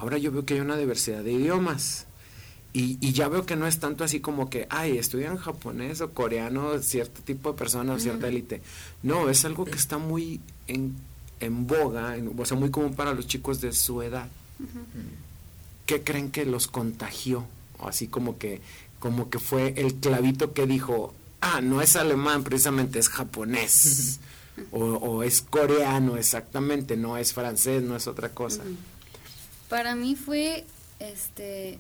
ahora 0.02 0.18
yo 0.18 0.32
veo 0.32 0.46
que 0.46 0.56
hay 0.56 0.60
una 0.60 0.76
diversidad 0.78 1.24
de 1.24 1.32
idiomas. 1.32 2.06
Y, 2.74 2.98
y 3.02 3.12
ya 3.12 3.28
veo 3.28 3.46
que 3.46 3.56
no 3.58 3.68
es 3.68 3.80
tanto 3.80 4.04
así 4.04 4.20
como 4.22 4.50
que, 4.50 4.66
ay, 4.70 4.98
estudian 4.98 5.36
japonés 5.38 6.00
o 6.02 6.12
coreano 6.12 6.80
cierto 6.80 7.22
tipo 7.22 7.52
de 7.52 7.58
personas 7.58 7.98
o 7.98 8.00
cierta 8.00 8.28
élite. 8.30 8.62
No, 9.04 9.30
es 9.30 9.44
algo 9.46 9.66
que 9.66 9.76
está 9.78 9.98
muy 9.98 10.40
en, 10.68 10.96
en 11.42 11.68
boga, 11.68 12.16
en- 12.16 12.32
o 12.38 12.46
sea, 12.46 12.56
muy 12.58 12.70
común 12.72 12.94
para 12.94 13.14
los 13.14 13.28
chicos 13.28 13.60
de 13.62 13.74
su 13.74 14.02
edad. 14.02 14.28
¿Qué 15.86 16.02
creen 16.04 16.32
que 16.32 16.46
los 16.46 16.68
contagió? 16.68 17.46
O 17.80 17.88
así 17.88 18.08
como 18.08 18.38
que, 18.38 18.62
como 19.00 19.30
que 19.30 19.40
fue 19.40 19.74
el 19.78 19.96
clavito 19.96 20.54
que 20.54 20.66
dijo, 20.66 21.14
ah, 21.42 21.60
no 21.62 21.82
es 21.82 21.96
alemán, 21.96 22.44
precisamente 22.44 23.00
es 23.00 23.10
japonés. 23.10 24.20
o, 24.72 24.80
o 24.80 25.24
es 25.24 25.42
coreano, 25.42 26.16
exactamente, 26.18 26.96
no 26.96 27.18
es 27.18 27.34
francés, 27.34 27.84
no 27.84 27.96
es 27.98 28.08
otra 28.08 28.30
cosa. 28.30 28.64
Para 29.72 29.96
mí 29.96 30.16
fue, 30.16 30.66
este, 31.00 31.80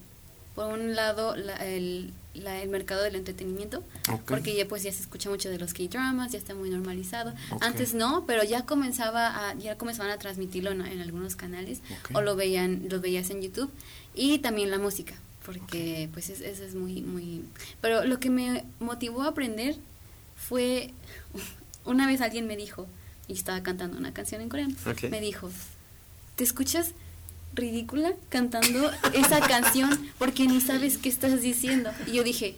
por 0.56 0.74
un 0.74 0.96
lado, 0.96 1.36
la- 1.36 1.58
el, 1.68 2.12
la- 2.34 2.62
el 2.64 2.70
mercado 2.70 3.04
del 3.04 3.16
entretenimiento, 3.16 3.84
porque 4.26 4.56
ya 4.56 4.66
pues 4.68 4.82
ya 4.84 4.92
se 4.94 5.02
escucha 5.02 5.30
mucho 5.30 5.50
de 5.50 5.60
los 5.60 5.74
K-dramas, 5.74 6.32
ya 6.32 6.38
está 6.40 6.56
muy 6.56 6.70
normalizado. 6.70 7.34
Antes 7.60 7.94
no, 7.94 8.26
pero 8.26 8.44
ya 8.46 8.66
comenzaba 8.66 9.50
a, 9.50 9.54
ya 9.56 9.78
comenzaban 9.78 10.10
a 10.12 10.18
transmitirlo 10.18 10.72
en, 10.72 10.82
en 10.86 11.02
algunos 11.02 11.36
canales 11.36 11.82
o 12.14 12.22
lo 12.22 12.36
veían, 12.38 12.88
lo 12.90 13.02
veías 13.02 13.30
en 13.30 13.42
YouTube 13.42 13.70
y 14.16 14.40
también 14.40 14.72
la 14.72 14.78
música, 14.80 15.14
porque 15.46 16.10
pues 16.14 16.30
es- 16.30 16.40
eso 16.42 16.64
es 16.64 16.74
muy, 16.76 17.02
muy. 17.02 17.44
Pero 17.82 18.06
lo 18.06 18.20
que 18.22 18.30
me 18.30 18.64
motivó 18.80 19.24
a 19.24 19.28
aprender 19.28 19.76
fue 20.38 20.94
una 21.86 22.08
vez 22.08 22.22
alguien 22.22 22.48
me 22.48 22.56
dijo 22.56 22.88
y 23.28 23.34
estaba 23.34 23.62
cantando 23.64 23.98
una 23.98 24.14
canción 24.14 24.40
en 24.42 24.48
coreano, 24.50 24.76
me 25.10 25.20
dijo, 25.22 25.50
¿te 26.38 26.44
escuchas 26.46 26.92
ridícula 27.54 28.14
cantando 28.30 28.90
esa 29.14 29.40
canción 29.42 29.90
porque 30.18 30.48
ni 30.48 30.62
sabes 30.62 30.98
qué 30.98 31.10
estás 31.10 31.42
diciendo? 31.42 31.92
Y 32.08 32.14
yo 32.14 32.24
dije, 32.24 32.56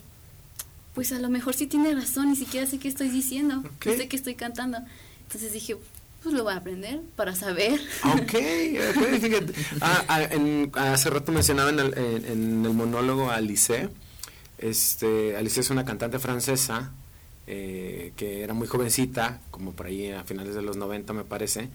pues 0.93 1.11
a 1.11 1.19
lo 1.19 1.29
mejor 1.29 1.53
sí 1.55 1.67
tiene 1.67 1.93
razón, 1.95 2.29
ni 2.29 2.35
siquiera 2.35 2.67
sé 2.67 2.77
qué 2.79 2.87
estoy 2.87 3.09
diciendo, 3.09 3.63
no 3.63 3.91
sé 3.97 4.07
qué 4.07 4.15
estoy 4.15 4.35
cantando. 4.35 4.77
Entonces 5.23 5.51
dije, 5.53 5.75
pues 6.21 6.35
lo 6.35 6.43
voy 6.43 6.53
a 6.53 6.57
aprender 6.57 7.01
para 7.15 7.35
saber. 7.35 7.79
Ok, 8.03 8.33
ok, 8.95 9.19
fíjate. 9.19 9.53
Ah, 9.81 10.03
ah, 10.07 10.23
en- 10.23 10.71
hace 10.75 11.09
rato 11.09 11.31
mencionaba 11.31 11.69
en 11.71 11.79
el, 11.79 11.97
en, 11.97 12.25
en 12.25 12.65
el 12.65 12.73
monólogo 12.73 13.29
a 13.31 13.35
Alice. 13.35 13.89
Este, 14.59 15.35
Alice 15.35 15.59
es 15.59 15.69
una 15.71 15.83
cantante 15.85 16.19
francesa 16.19 16.91
eh, 17.47 18.13
que 18.15 18.41
era 18.43 18.53
muy 18.53 18.67
jovencita, 18.67 19.41
como 19.51 19.73
por 19.73 19.87
ahí 19.87 20.11
a 20.11 20.23
finales 20.23 20.55
de 20.55 20.61
los 20.61 20.77
90 20.77 21.11
me 21.13 21.23
parece. 21.25 21.69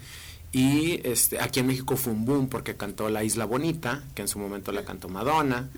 Y 0.53 1.01
este, 1.05 1.41
aquí 1.41 1.61
en 1.61 1.67
México 1.67 1.97
fue 1.97 2.13
un 2.13 2.25
boom 2.25 2.49
porque 2.49 2.77
cantó 2.77 3.09
La 3.09 3.25
Isla 3.25 3.45
Bonita, 3.45 4.03
que 4.15 4.23
en 4.23 4.29
su 4.29 4.39
momento 4.39 4.73
la 4.73 4.85
cantó 4.85 5.09
Madonna. 5.09 5.69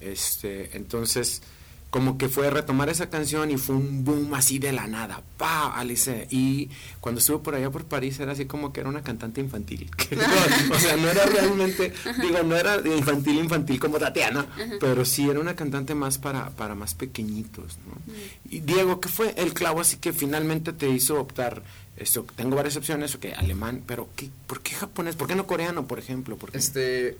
Este, 0.00 0.76
entonces, 0.76 1.42
como 1.90 2.16
que 2.16 2.28
fue 2.28 2.48
retomar 2.50 2.88
esa 2.88 3.10
canción 3.10 3.50
y 3.50 3.56
fue 3.56 3.74
un 3.74 4.04
boom 4.04 4.32
así 4.34 4.60
de 4.60 4.72
la 4.72 4.86
nada. 4.86 5.22
¡Pa! 5.36 5.74
Alice. 5.74 6.28
Y 6.30 6.70
cuando 7.00 7.18
estuve 7.18 7.40
por 7.40 7.56
allá 7.56 7.70
por 7.70 7.84
París 7.84 8.20
era 8.20 8.32
así 8.32 8.46
como 8.46 8.72
que 8.72 8.80
era 8.80 8.88
una 8.88 9.02
cantante 9.02 9.40
infantil. 9.40 9.90
O 10.72 10.78
sea, 10.78 10.96
no 10.96 11.08
era 11.08 11.26
realmente, 11.26 11.92
digo, 12.22 12.42
no 12.44 12.56
era 12.56 12.76
infantil, 12.84 13.38
infantil 13.38 13.80
como 13.80 13.98
Tatiana, 13.98 14.46
pero 14.78 15.04
sí 15.04 15.28
era 15.28 15.40
una 15.40 15.56
cantante 15.56 15.94
más 15.94 16.18
para, 16.18 16.50
para 16.50 16.74
más 16.74 16.94
pequeñitos, 16.94 17.78
¿no? 17.86 18.14
Y 18.48 18.60
Diego, 18.60 19.00
¿qué 19.00 19.08
fue 19.08 19.34
el 19.36 19.52
clavo 19.52 19.80
así 19.80 19.96
que 19.96 20.12
finalmente 20.12 20.72
te 20.72 20.88
hizo 20.88 21.20
optar? 21.20 21.62
Esto, 22.00 22.24
tengo 22.34 22.56
varias 22.56 22.76
opciones, 22.76 23.14
ok, 23.14 23.26
alemán, 23.36 23.84
pero 23.86 24.08
¿qué, 24.16 24.30
¿por 24.46 24.62
qué 24.62 24.74
japonés? 24.74 25.16
¿Por 25.16 25.28
qué 25.28 25.34
no 25.34 25.46
coreano, 25.46 25.86
por 25.86 25.98
ejemplo? 25.98 26.36
¿Por? 26.36 26.56
Este, 26.56 27.16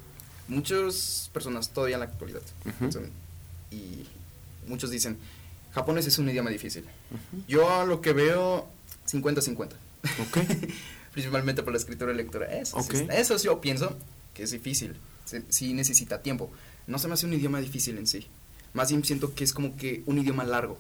muchas 0.49 1.29
personas 1.33 1.71
todavía 1.71 1.97
en 1.97 2.01
la 2.01 2.07
actualidad, 2.07 2.41
Ujú. 2.65 2.73
piensan, 2.79 3.11
y 3.71 4.07
muchos 4.67 4.91
dicen, 4.91 5.19
japonés 5.73 6.07
es 6.07 6.19
un 6.19 6.29
idioma 6.31 6.49
difícil. 6.51 6.85
Yo 7.47 7.71
a 7.71 7.85
lo 7.85 8.01
que 8.01 8.13
veo, 8.15 8.69
50-50. 9.07 9.69
Ok. 10.27 10.39
Principalmente 11.13 11.63
por 11.63 11.73
la 11.75 11.79
escritura 11.79 12.13
y 12.13 12.17
lectura. 12.17 12.47
Eso, 12.47 12.81
sí 12.81 12.87
Ok. 12.89 12.95
está- 12.95 13.19
eso 13.19 13.37
yo 13.37 13.61
pienso 13.61 13.97
que 14.33 14.45
es 14.45 14.51
difícil. 14.51 14.97
Sí 15.51 15.75
necesita 15.75 16.23
tiempo. 16.23 16.51
No 16.87 16.99
se 16.99 17.07
me 17.07 17.15
hace 17.15 17.27
un 17.27 17.35
idioma 17.35 17.61
difícil 17.61 17.99
en 17.99 18.07
sí. 18.07 18.27
Más 18.73 18.89
bien 18.91 19.05
siento 19.05 19.35
que 19.35 19.45
es 19.45 19.53
como 19.53 19.77
que 19.77 20.03
un 20.07 20.19
idioma 20.19 20.45
largo. 20.45 20.79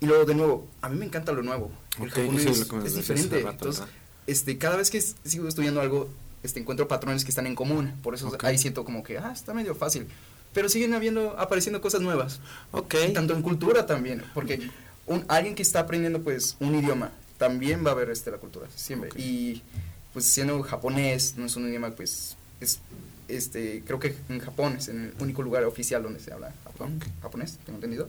Y 0.00 0.06
luego, 0.06 0.24
de 0.24 0.34
nuevo, 0.34 0.66
a 0.82 0.88
mí 0.88 0.96
me 0.98 1.06
encanta 1.06 1.32
lo 1.32 1.42
nuevo. 1.42 1.70
El 1.98 2.08
Ok, 2.08 2.14
japonés 2.14 2.46
es 2.46 2.70
hace 2.70 2.90
diferente. 2.96 3.36
rato, 3.40 3.50
Entonces, 3.52 3.80
¿verdad? 3.80 3.94
este, 4.26 4.58
cada 4.58 4.76
vez 4.76 4.90
que 4.90 5.00
sigo 5.00 5.48
estudiando 5.48 5.80
algo, 5.80 6.10
este, 6.42 6.60
encuentro 6.60 6.86
patrones 6.88 7.24
que 7.24 7.30
están 7.30 7.46
en 7.46 7.54
común. 7.54 7.92
Por 8.02 8.14
eso 8.14 8.28
Ok. 8.28 8.44
ahí 8.44 8.58
siento 8.58 8.84
como 8.84 9.02
que, 9.02 9.18
ah, 9.18 9.32
está 9.32 9.54
medio 9.54 9.74
fácil. 9.74 10.06
Pero 10.52 10.68
siguen 10.68 10.94
habiendo, 10.94 11.38
apareciendo 11.38 11.80
cosas 11.80 12.00
nuevas. 12.02 12.40
Ok. 12.72 12.94
Y 13.08 13.12
tanto 13.12 13.34
en 13.34 13.42
cultura 13.42 13.86
también. 13.86 14.22
Porque 14.34 14.70
un, 15.06 15.24
alguien 15.28 15.54
que 15.54 15.62
está 15.62 15.80
aprendiendo, 15.80 16.20
pues, 16.22 16.56
un 16.60 16.74
idioma, 16.74 17.10
también 17.38 17.84
va 17.86 17.90
a 17.92 17.94
ver 17.94 18.10
este, 18.10 18.30
la 18.30 18.38
cultura, 18.38 18.66
siempre. 18.74 19.10
Ok. 19.10 19.16
Y, 19.18 19.62
pues, 20.12 20.26
siendo 20.26 20.62
japonés, 20.62 21.34
no 21.36 21.46
es 21.46 21.56
un 21.56 21.68
idioma, 21.68 21.90
pues, 21.90 22.36
es, 22.60 22.80
este, 23.28 23.82
creo 23.86 23.98
que 23.98 24.14
en 24.28 24.40
Japón 24.40 24.76
es 24.78 24.88
en 24.88 25.06
el 25.06 25.14
único 25.20 25.42
lugar 25.42 25.64
oficial 25.64 26.02
donde 26.02 26.20
se 26.20 26.32
habla 26.32 26.54
Japón, 26.64 27.00
japonés, 27.20 27.58
tengo 27.64 27.76
entendido. 27.78 28.08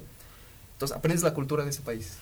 Entonces, 0.77 0.95
aprendes 0.95 1.23
la 1.23 1.33
cultura 1.33 1.63
de 1.63 1.71
ese 1.71 1.81
país. 1.81 2.17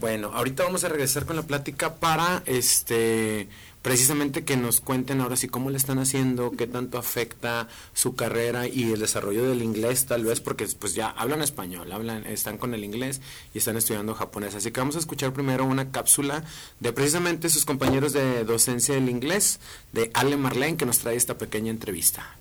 Bueno, 0.00 0.30
ahorita 0.32 0.62
vamos 0.62 0.84
a 0.84 0.88
regresar 0.88 1.26
con 1.26 1.34
la 1.34 1.42
plática 1.42 1.96
para 1.96 2.44
este 2.46 3.48
precisamente 3.82 4.44
que 4.44 4.56
nos 4.56 4.80
cuenten 4.80 5.20
ahora 5.20 5.36
sí 5.36 5.48
cómo 5.48 5.70
le 5.70 5.76
están 5.76 5.98
haciendo, 5.98 6.52
qué 6.52 6.66
tanto 6.66 6.98
afecta 6.98 7.68
su 7.94 8.14
carrera 8.14 8.68
y 8.68 8.92
el 8.92 9.00
desarrollo 9.00 9.48
del 9.48 9.62
inglés 9.62 10.06
tal 10.06 10.24
vez 10.24 10.40
porque 10.40 10.68
pues 10.78 10.94
ya 10.94 11.08
hablan 11.08 11.42
español, 11.42 11.90
hablan 11.90 12.26
están 12.26 12.58
con 12.58 12.74
el 12.74 12.84
inglés 12.84 13.20
y 13.54 13.58
están 13.58 13.76
estudiando 13.76 14.14
japonés. 14.14 14.54
Así 14.54 14.70
que 14.70 14.80
vamos 14.80 14.94
a 14.94 15.00
escuchar 15.00 15.32
primero 15.32 15.64
una 15.64 15.90
cápsula 15.90 16.44
de 16.78 16.92
precisamente 16.92 17.48
sus 17.48 17.64
compañeros 17.64 18.12
de 18.12 18.44
docencia 18.44 18.94
del 18.94 19.08
inglés 19.08 19.58
de 19.92 20.12
Ale 20.14 20.36
Marlene 20.36 20.76
que 20.76 20.86
nos 20.86 20.98
trae 20.98 21.16
esta 21.16 21.38
pequeña 21.38 21.70
entrevista. 21.70 22.36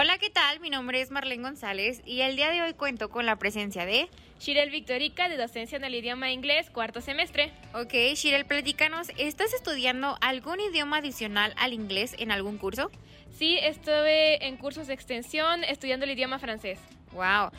Hola, 0.00 0.16
¿qué 0.18 0.30
tal? 0.30 0.60
Mi 0.60 0.70
nombre 0.70 1.00
es 1.00 1.10
Marlene 1.10 1.42
González 1.42 2.02
y 2.06 2.20
el 2.20 2.36
día 2.36 2.52
de 2.52 2.62
hoy 2.62 2.72
cuento 2.72 3.08
con 3.08 3.26
la 3.26 3.34
presencia 3.34 3.84
de... 3.84 4.08
Shirel 4.38 4.70
Victorica, 4.70 5.28
de 5.28 5.36
docencia 5.36 5.74
en 5.74 5.82
el 5.82 5.92
idioma 5.92 6.30
inglés, 6.30 6.70
cuarto 6.70 7.00
semestre. 7.00 7.50
Ok, 7.74 8.14
Shirel, 8.14 8.46
platícanos, 8.46 9.08
¿estás 9.18 9.52
estudiando 9.52 10.16
algún 10.20 10.60
idioma 10.60 10.98
adicional 10.98 11.52
al 11.56 11.72
inglés 11.72 12.14
en 12.16 12.30
algún 12.30 12.58
curso? 12.58 12.92
Sí, 13.36 13.58
estuve 13.60 14.46
en 14.46 14.56
cursos 14.56 14.86
de 14.86 14.94
extensión 14.94 15.64
estudiando 15.64 16.04
el 16.04 16.12
idioma 16.12 16.38
francés. 16.38 16.78
Wow. 17.10 17.50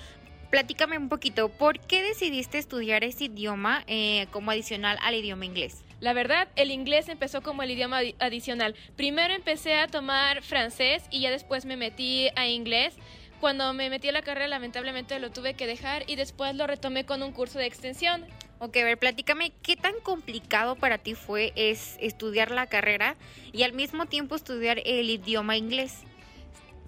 Platícame 0.49 0.97
un 0.97 1.09
poquito, 1.09 1.49
¿por 1.49 1.77
qué 1.81 2.01
decidiste 2.03 2.57
estudiar 2.57 3.03
ese 3.03 3.25
idioma 3.25 3.83
eh, 3.85 4.27
como 4.31 4.51
adicional 4.51 4.97
al 5.01 5.13
idioma 5.13 5.43
inglés? 5.43 5.83
La 5.99 6.13
verdad, 6.13 6.47
el 6.55 6.71
inglés 6.71 7.09
empezó 7.09 7.41
como 7.41 7.61
el 7.61 7.71
idioma 7.71 7.99
adicional. 8.19 8.75
Primero 8.95 9.33
empecé 9.33 9.75
a 9.75 9.87
tomar 9.87 10.41
francés 10.43 11.03
y 11.09 11.21
ya 11.21 11.31
después 11.31 11.65
me 11.65 11.75
metí 11.75 12.29
a 12.35 12.47
inglés. 12.47 12.95
Cuando 13.41 13.73
me 13.73 13.89
metí 13.89 14.09
a 14.09 14.13
la 14.13 14.21
carrera, 14.21 14.47
lamentablemente 14.47 15.19
lo 15.19 15.31
tuve 15.31 15.53
que 15.53 15.67
dejar 15.67 16.03
y 16.07 16.15
después 16.15 16.55
lo 16.55 16.67
retomé 16.67 17.05
con 17.05 17.21
un 17.21 17.31
curso 17.31 17.59
de 17.59 17.65
extensión. 17.65 18.25
Ok, 18.59 18.77
a 18.77 18.83
ver, 18.83 18.97
platícame, 18.97 19.53
¿qué 19.61 19.75
tan 19.77 19.93
complicado 20.03 20.75
para 20.75 20.97
ti 20.97 21.15
fue 21.15 21.53
es 21.55 21.97
estudiar 22.01 22.51
la 22.51 22.67
carrera 22.67 23.15
y 23.53 23.63
al 23.63 23.73
mismo 23.73 24.05
tiempo 24.05 24.35
estudiar 24.35 24.81
el 24.85 25.09
idioma 25.09 25.55
inglés? 25.55 26.03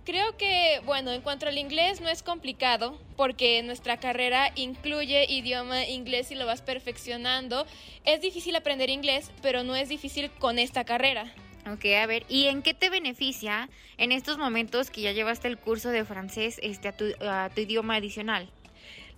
Creo 0.03 0.35
que, 0.35 0.81
bueno, 0.85 1.11
en 1.11 1.21
cuanto 1.21 1.47
al 1.47 1.59
inglés 1.59 2.01
no 2.01 2.09
es 2.09 2.23
complicado 2.23 2.99
porque 3.15 3.61
nuestra 3.61 3.97
carrera 3.97 4.51
incluye 4.55 5.31
idioma 5.31 5.85
inglés 5.85 6.31
y 6.31 6.35
lo 6.35 6.47
vas 6.47 6.63
perfeccionando. 6.63 7.67
Es 8.03 8.19
difícil 8.19 8.55
aprender 8.55 8.89
inglés, 8.89 9.29
pero 9.43 9.63
no 9.63 9.75
es 9.75 9.89
difícil 9.89 10.31
con 10.31 10.57
esta 10.57 10.85
carrera. 10.85 11.31
Ok, 11.71 11.85
a 12.01 12.07
ver, 12.07 12.25
¿y 12.27 12.45
en 12.45 12.63
qué 12.63 12.73
te 12.73 12.89
beneficia 12.89 13.69
en 13.97 14.11
estos 14.11 14.39
momentos 14.39 14.89
que 14.89 15.01
ya 15.01 15.11
llevaste 15.11 15.47
el 15.47 15.59
curso 15.59 15.89
de 15.89 16.03
francés 16.03 16.59
este, 16.63 16.87
a, 16.87 16.97
tu, 16.97 17.05
a 17.21 17.51
tu 17.53 17.61
idioma 17.61 17.95
adicional? 17.95 18.49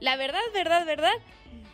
La 0.03 0.17
verdad, 0.17 0.41
verdad, 0.53 0.85
verdad, 0.85 1.13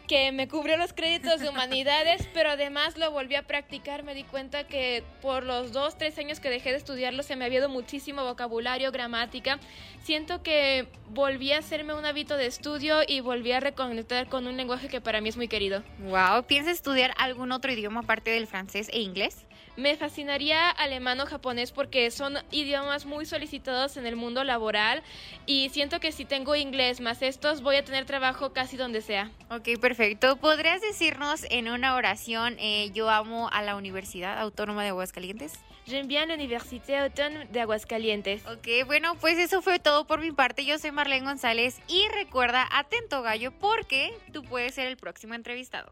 que 0.08 0.32
me 0.32 0.48
cubrió 0.48 0.78
los 0.78 0.94
créditos 0.94 1.40
de 1.40 1.50
humanidades, 1.50 2.30
pero 2.36 2.52
además 2.52 2.96
lo 2.96 3.10
volví 3.10 3.34
a 3.34 3.42
practicar. 3.42 4.04
Me 4.04 4.14
di 4.14 4.24
cuenta 4.24 4.66
que 4.68 5.04
por 5.20 5.44
los 5.44 5.72
dos, 5.72 5.98
tres 5.98 6.16
años 6.20 6.40
que 6.40 6.52
dejé 6.52 6.70
de 6.70 6.78
estudiarlo 6.78 7.24
se 7.24 7.36
me 7.36 7.46
había 7.46 7.58
ido 7.58 7.70
muchísimo 7.70 8.24
vocabulario, 8.24 8.92
gramática. 8.92 9.58
Siento 10.04 10.44
que 10.44 10.86
volví 11.10 11.54
a 11.54 11.58
hacerme 11.58 11.96
un 11.96 12.06
hábito 12.06 12.38
de 12.38 12.46
estudio 12.46 13.00
y 13.08 13.22
volví 13.22 13.52
a 13.52 13.62
reconectar 13.62 14.30
con 14.30 14.46
un 14.46 14.58
lenguaje 14.58 14.90
que 14.90 15.02
para 15.02 15.22
mí 15.22 15.30
es 15.30 15.36
muy 15.36 15.48
querido. 15.48 15.82
Wow, 15.98 16.44
¿piensas 16.46 16.76
estudiar 16.76 17.16
algún 17.18 17.52
otro 17.52 17.72
idioma 17.72 18.02
aparte 18.02 18.30
del 18.30 18.46
francés 18.46 18.92
e 18.94 19.00
inglés? 19.00 19.44
Me 19.80 19.96
fascinaría 19.96 20.70
alemán 20.70 21.22
o 21.22 21.26
japonés 21.26 21.72
porque 21.72 22.12
son 22.12 22.38
idiomas 22.52 23.06
muy 23.06 23.26
solicitados 23.26 23.96
en 23.96 24.06
el 24.06 24.18
mundo 24.18 24.44
laboral 24.44 25.02
y 25.46 25.70
siento 25.70 26.02
que 26.02 26.12
si 26.12 26.26
tengo 26.26 26.58
inglés 26.58 27.00
más 27.00 27.22
estos 27.22 27.62
voy 27.62 27.78
a 27.78 27.86
tener 27.86 28.04
trabajo 28.04 28.52
casi 28.52 28.76
donde 28.76 29.02
sea. 29.02 29.32
Ok, 29.50 29.80
perfecto. 29.80 30.36
¿Podrías 30.36 30.82
decirnos 30.82 31.46
en 31.50 31.70
una 31.70 31.96
oración 31.96 32.58
eh, 32.60 32.92
yo 32.94 33.10
amo 33.10 33.50
a 33.54 33.62
la 33.62 33.78
Universidad 33.78 34.38
Autónoma 34.38 34.84
de 34.84 34.90
Aguascalientes? 34.90 35.54
J'aime 35.88 36.10
bien 36.10 36.28
la 36.28 36.34
Université 36.34 36.98
Autónoma 36.98 37.46
de 37.46 37.62
Aguascalientes. 37.62 38.46
Ok, 38.48 38.86
bueno, 38.86 39.16
pues 39.16 39.38
eso 39.38 39.62
fue 39.62 39.80
todo 39.80 40.06
por 40.06 40.20
mi 40.20 40.34
parte. 40.34 40.66
Yo 40.66 40.78
soy 40.78 40.92
Marlene 40.92 41.26
González 41.26 41.80
y 41.88 42.06
recuerda, 42.10 42.68
atento 42.70 43.22
gallo, 43.22 43.54
porque 43.54 44.12
tú 44.34 44.44
puedes 44.44 44.76
ser 44.76 44.88
el 44.88 44.98
próximo 44.98 45.36
entrevistado. 45.36 45.90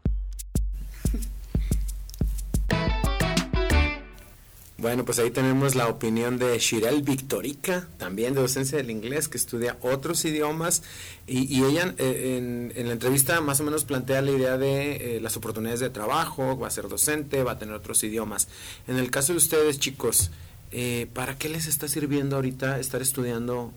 Bueno, 4.80 5.04
pues 5.04 5.18
ahí 5.18 5.32
tenemos 5.32 5.74
la 5.74 5.88
opinión 5.88 6.38
de 6.38 6.56
Shirel 6.56 7.02
Victorica, 7.02 7.88
también 7.98 8.34
de 8.34 8.40
docencia 8.42 8.78
del 8.78 8.92
inglés, 8.92 9.26
que 9.26 9.36
estudia 9.36 9.76
otros 9.80 10.24
idiomas. 10.24 10.84
Y, 11.26 11.64
ella 11.64 11.96
eh, 11.98 12.70
en, 12.76 12.86
la 12.86 12.92
entrevista 12.92 13.40
más 13.40 13.58
o 13.58 13.64
menos 13.64 13.84
plantea 13.84 14.22
la 14.22 14.30
idea 14.30 14.56
de 14.56 15.16
eh, 15.16 15.20
las 15.20 15.36
oportunidades 15.36 15.80
de 15.80 15.90
trabajo, 15.90 16.56
va 16.56 16.68
a 16.68 16.70
ser 16.70 16.88
docente, 16.88 17.42
va 17.42 17.52
a 17.52 17.58
tener 17.58 17.74
otros 17.74 18.04
idiomas. 18.04 18.46
En 18.86 18.98
el 18.98 19.10
caso 19.10 19.32
de 19.32 19.38
ustedes, 19.38 19.80
chicos, 19.80 20.30
eh, 20.70 21.08
¿para 21.12 21.36
qué 21.36 21.48
les 21.48 21.66
está 21.66 21.88
sirviendo 21.88 22.36
ahorita 22.36 22.78
estar 22.78 23.02
estudiando 23.02 23.72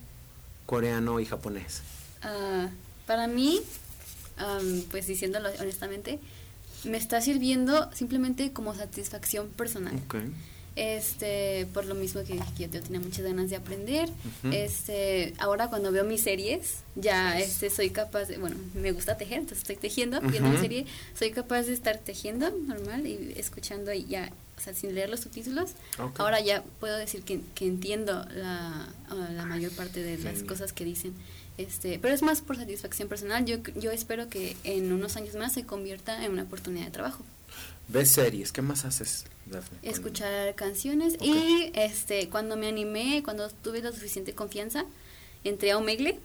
coreano 0.68 1.20
y 1.20 1.26
japonés? 1.26 1.82
Ah, 2.22 2.70
para 3.08 3.26
mí, 3.26 3.60
pues 4.92 5.08
diciéndolo 5.08 5.50
honestamente, 5.60 6.20
me 6.84 6.98
está 6.98 7.22
sirviendo 7.22 7.90
simplemente 7.92 8.54
como 8.54 8.76
satisfacción 8.76 9.48
personal. 9.48 10.00
Okay 10.06 10.32
este 10.76 11.68
por 11.74 11.86
lo 11.86 11.96
mismo 11.96 12.24
que 12.24 12.34
dije 12.34 12.46
que 12.58 12.70
yo 12.70 12.82
tenía 12.82 13.00
muchas 13.00 13.26
ganas 13.26 13.50
de 13.50 13.58
aprender. 13.58 14.10
Este 14.52 15.34
ahora 15.38 15.68
cuando 15.68 15.92
veo 15.92 16.06
mis 16.06 16.24
series 16.24 16.78
ya 16.96 17.40
este 17.40 17.70
soy 17.70 17.90
capaz 17.90 18.26
de 18.26 18.38
bueno 18.38 18.56
me 18.74 18.92
gusta 18.92 19.18
tejer 19.18 19.40
entonces 19.40 19.60
estoy 19.60 19.76
tejiendo 19.76 20.22
viendo 20.22 20.50
mi 20.50 20.58
serie 20.58 20.86
soy 21.18 21.32
capaz 21.32 21.64
de 21.64 21.74
estar 21.74 21.98
tejiendo 21.98 22.50
normal 22.50 23.06
y 23.06 23.34
escuchando 23.36 23.92
y 23.92 24.06
ya 24.06 24.32
o 24.58 24.62
sea 24.62 24.74
sin 24.74 24.96
leer 24.96 25.10
los 25.10 25.22
subtítulos. 25.22 25.72
Ahora 26.18 26.40
ya 26.40 26.64
puedo 26.80 26.96
decir 26.98 27.24
que, 27.24 27.42
que 27.56 27.66
entiendo 27.66 28.26
la, 28.34 28.88
la 29.34 29.46
mayor 29.46 29.72
parte 29.72 30.02
de 30.02 30.18
las 30.20 30.44
cosas 30.44 30.72
que 30.72 30.86
dicen. 30.86 31.14
Este 31.58 32.00
pero 32.00 32.14
es 32.14 32.22
más 32.22 32.42
por 32.42 32.56
satisfacción 32.56 33.10
personal. 33.10 33.46
Yo 33.46 33.58
yo 33.76 33.92
espero 33.92 34.30
que 34.30 34.56
en 34.64 34.92
unos 34.94 35.18
años 35.18 35.36
más 35.36 35.52
se 35.52 35.66
convierta 35.66 36.24
en 36.24 36.32
una 36.32 36.44
oportunidad 36.44 36.86
de 36.86 36.92
trabajo. 36.92 37.26
¿Ves 37.90 38.12
series? 38.12 38.54
¿Qué 38.54 38.62
más 38.62 38.86
haces, 38.86 39.26
Escuchar 39.82 40.56
canciones 40.56 41.18
y 41.22 41.72
este 41.74 42.30
cuando 42.30 42.56
me 42.56 42.68
animé, 42.68 43.22
cuando 43.24 43.50
tuve 43.50 43.82
la 43.82 43.92
suficiente 43.92 44.34
confianza, 44.34 44.86
entré 45.44 45.72
a 45.72 45.78
Omegle, 45.78 46.20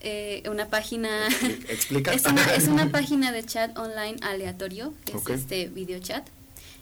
eh, 0.00 0.42
una 0.48 0.68
página... 0.68 1.28
Explica. 1.68 2.12
es, 2.12 2.24
una, 2.24 2.54
es 2.54 2.68
una 2.68 2.88
página 2.92 3.32
de 3.32 3.44
chat 3.44 3.76
online 3.76 4.16
aleatorio, 4.22 4.92
es 5.06 5.28
este 5.28 5.68
video 5.68 5.98
chat, 5.98 6.26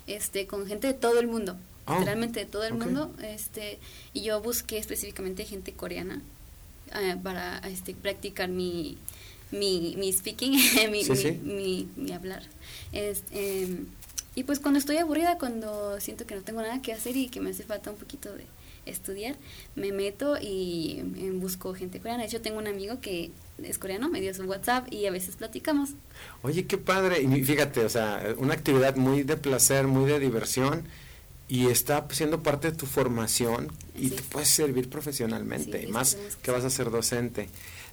este, 0.06 0.46
con 0.46 0.66
gente 0.66 0.88
de 0.88 0.94
todo 0.94 1.18
el 1.18 1.26
mundo, 1.26 1.56
ah, 1.86 1.94
literalmente 1.94 2.40
de 2.40 2.46
todo 2.46 2.64
el 2.64 2.74
mundo, 2.74 3.14
este, 3.22 3.78
y 4.12 4.22
yo 4.22 4.40
busqué 4.42 4.78
específicamente 4.78 5.44
gente 5.44 5.72
coreana 5.72 6.20
eh, 6.94 7.16
para 7.22 7.58
este, 7.60 7.94
practicar 7.94 8.48
mi, 8.48 8.98
mi, 9.50 9.94
mi 9.96 10.12
speaking, 10.12 10.52
mi, 10.90 11.04
mi, 11.42 11.88
mi, 11.96 12.12
hablar. 12.12 12.42
Este, 12.92 13.68
y 14.36 14.44
pues 14.44 14.60
cuando 14.60 14.78
estoy 14.78 14.98
aburrida, 14.98 15.38
cuando 15.38 15.98
siento 15.98 16.26
que 16.26 16.34
no 16.36 16.42
tengo 16.42 16.60
nada 16.60 16.80
que 16.82 16.92
hacer 16.92 17.16
y 17.16 17.28
que 17.28 17.40
me 17.40 17.50
hace 17.50 17.64
falta 17.64 17.90
un 17.90 17.96
poquito 17.96 18.32
de 18.32 18.44
estudiar, 18.84 19.34
me 19.74 19.92
meto 19.92 20.36
y 20.40 21.02
busco 21.40 21.74
gente 21.74 21.98
coreana. 21.98 22.22
De 22.22 22.28
hecho, 22.28 22.42
tengo 22.42 22.58
un 22.58 22.68
amigo 22.68 23.00
que 23.00 23.30
es 23.62 23.78
coreano, 23.78 24.10
me 24.10 24.20
dio 24.20 24.32
su 24.34 24.44
WhatsApp 24.44 24.92
y 24.92 25.06
a 25.06 25.10
veces 25.10 25.36
platicamos. 25.36 25.90
Oye, 26.42 26.66
qué 26.66 26.76
padre. 26.76 27.22
Y 27.22 27.42
fíjate, 27.44 27.84
o 27.84 27.88
sea, 27.88 28.34
una 28.36 28.52
actividad 28.52 28.94
muy 28.96 29.22
de 29.22 29.38
placer, 29.38 29.86
muy 29.86 30.08
de 30.08 30.20
diversión 30.20 30.84
y 31.48 31.68
está 31.68 32.06
siendo 32.10 32.42
parte 32.42 32.70
de 32.70 32.76
tu 32.76 32.86
formación 32.86 33.72
y 33.94 34.10
te 34.10 34.22
puede 34.22 34.44
servir 34.44 34.90
profesionalmente, 34.90 35.82
y 35.82 35.86
más 35.86 36.18
que 36.42 36.50
vas 36.50 36.64
a 36.64 36.70
ser 36.70 36.90
docente. 36.90 37.48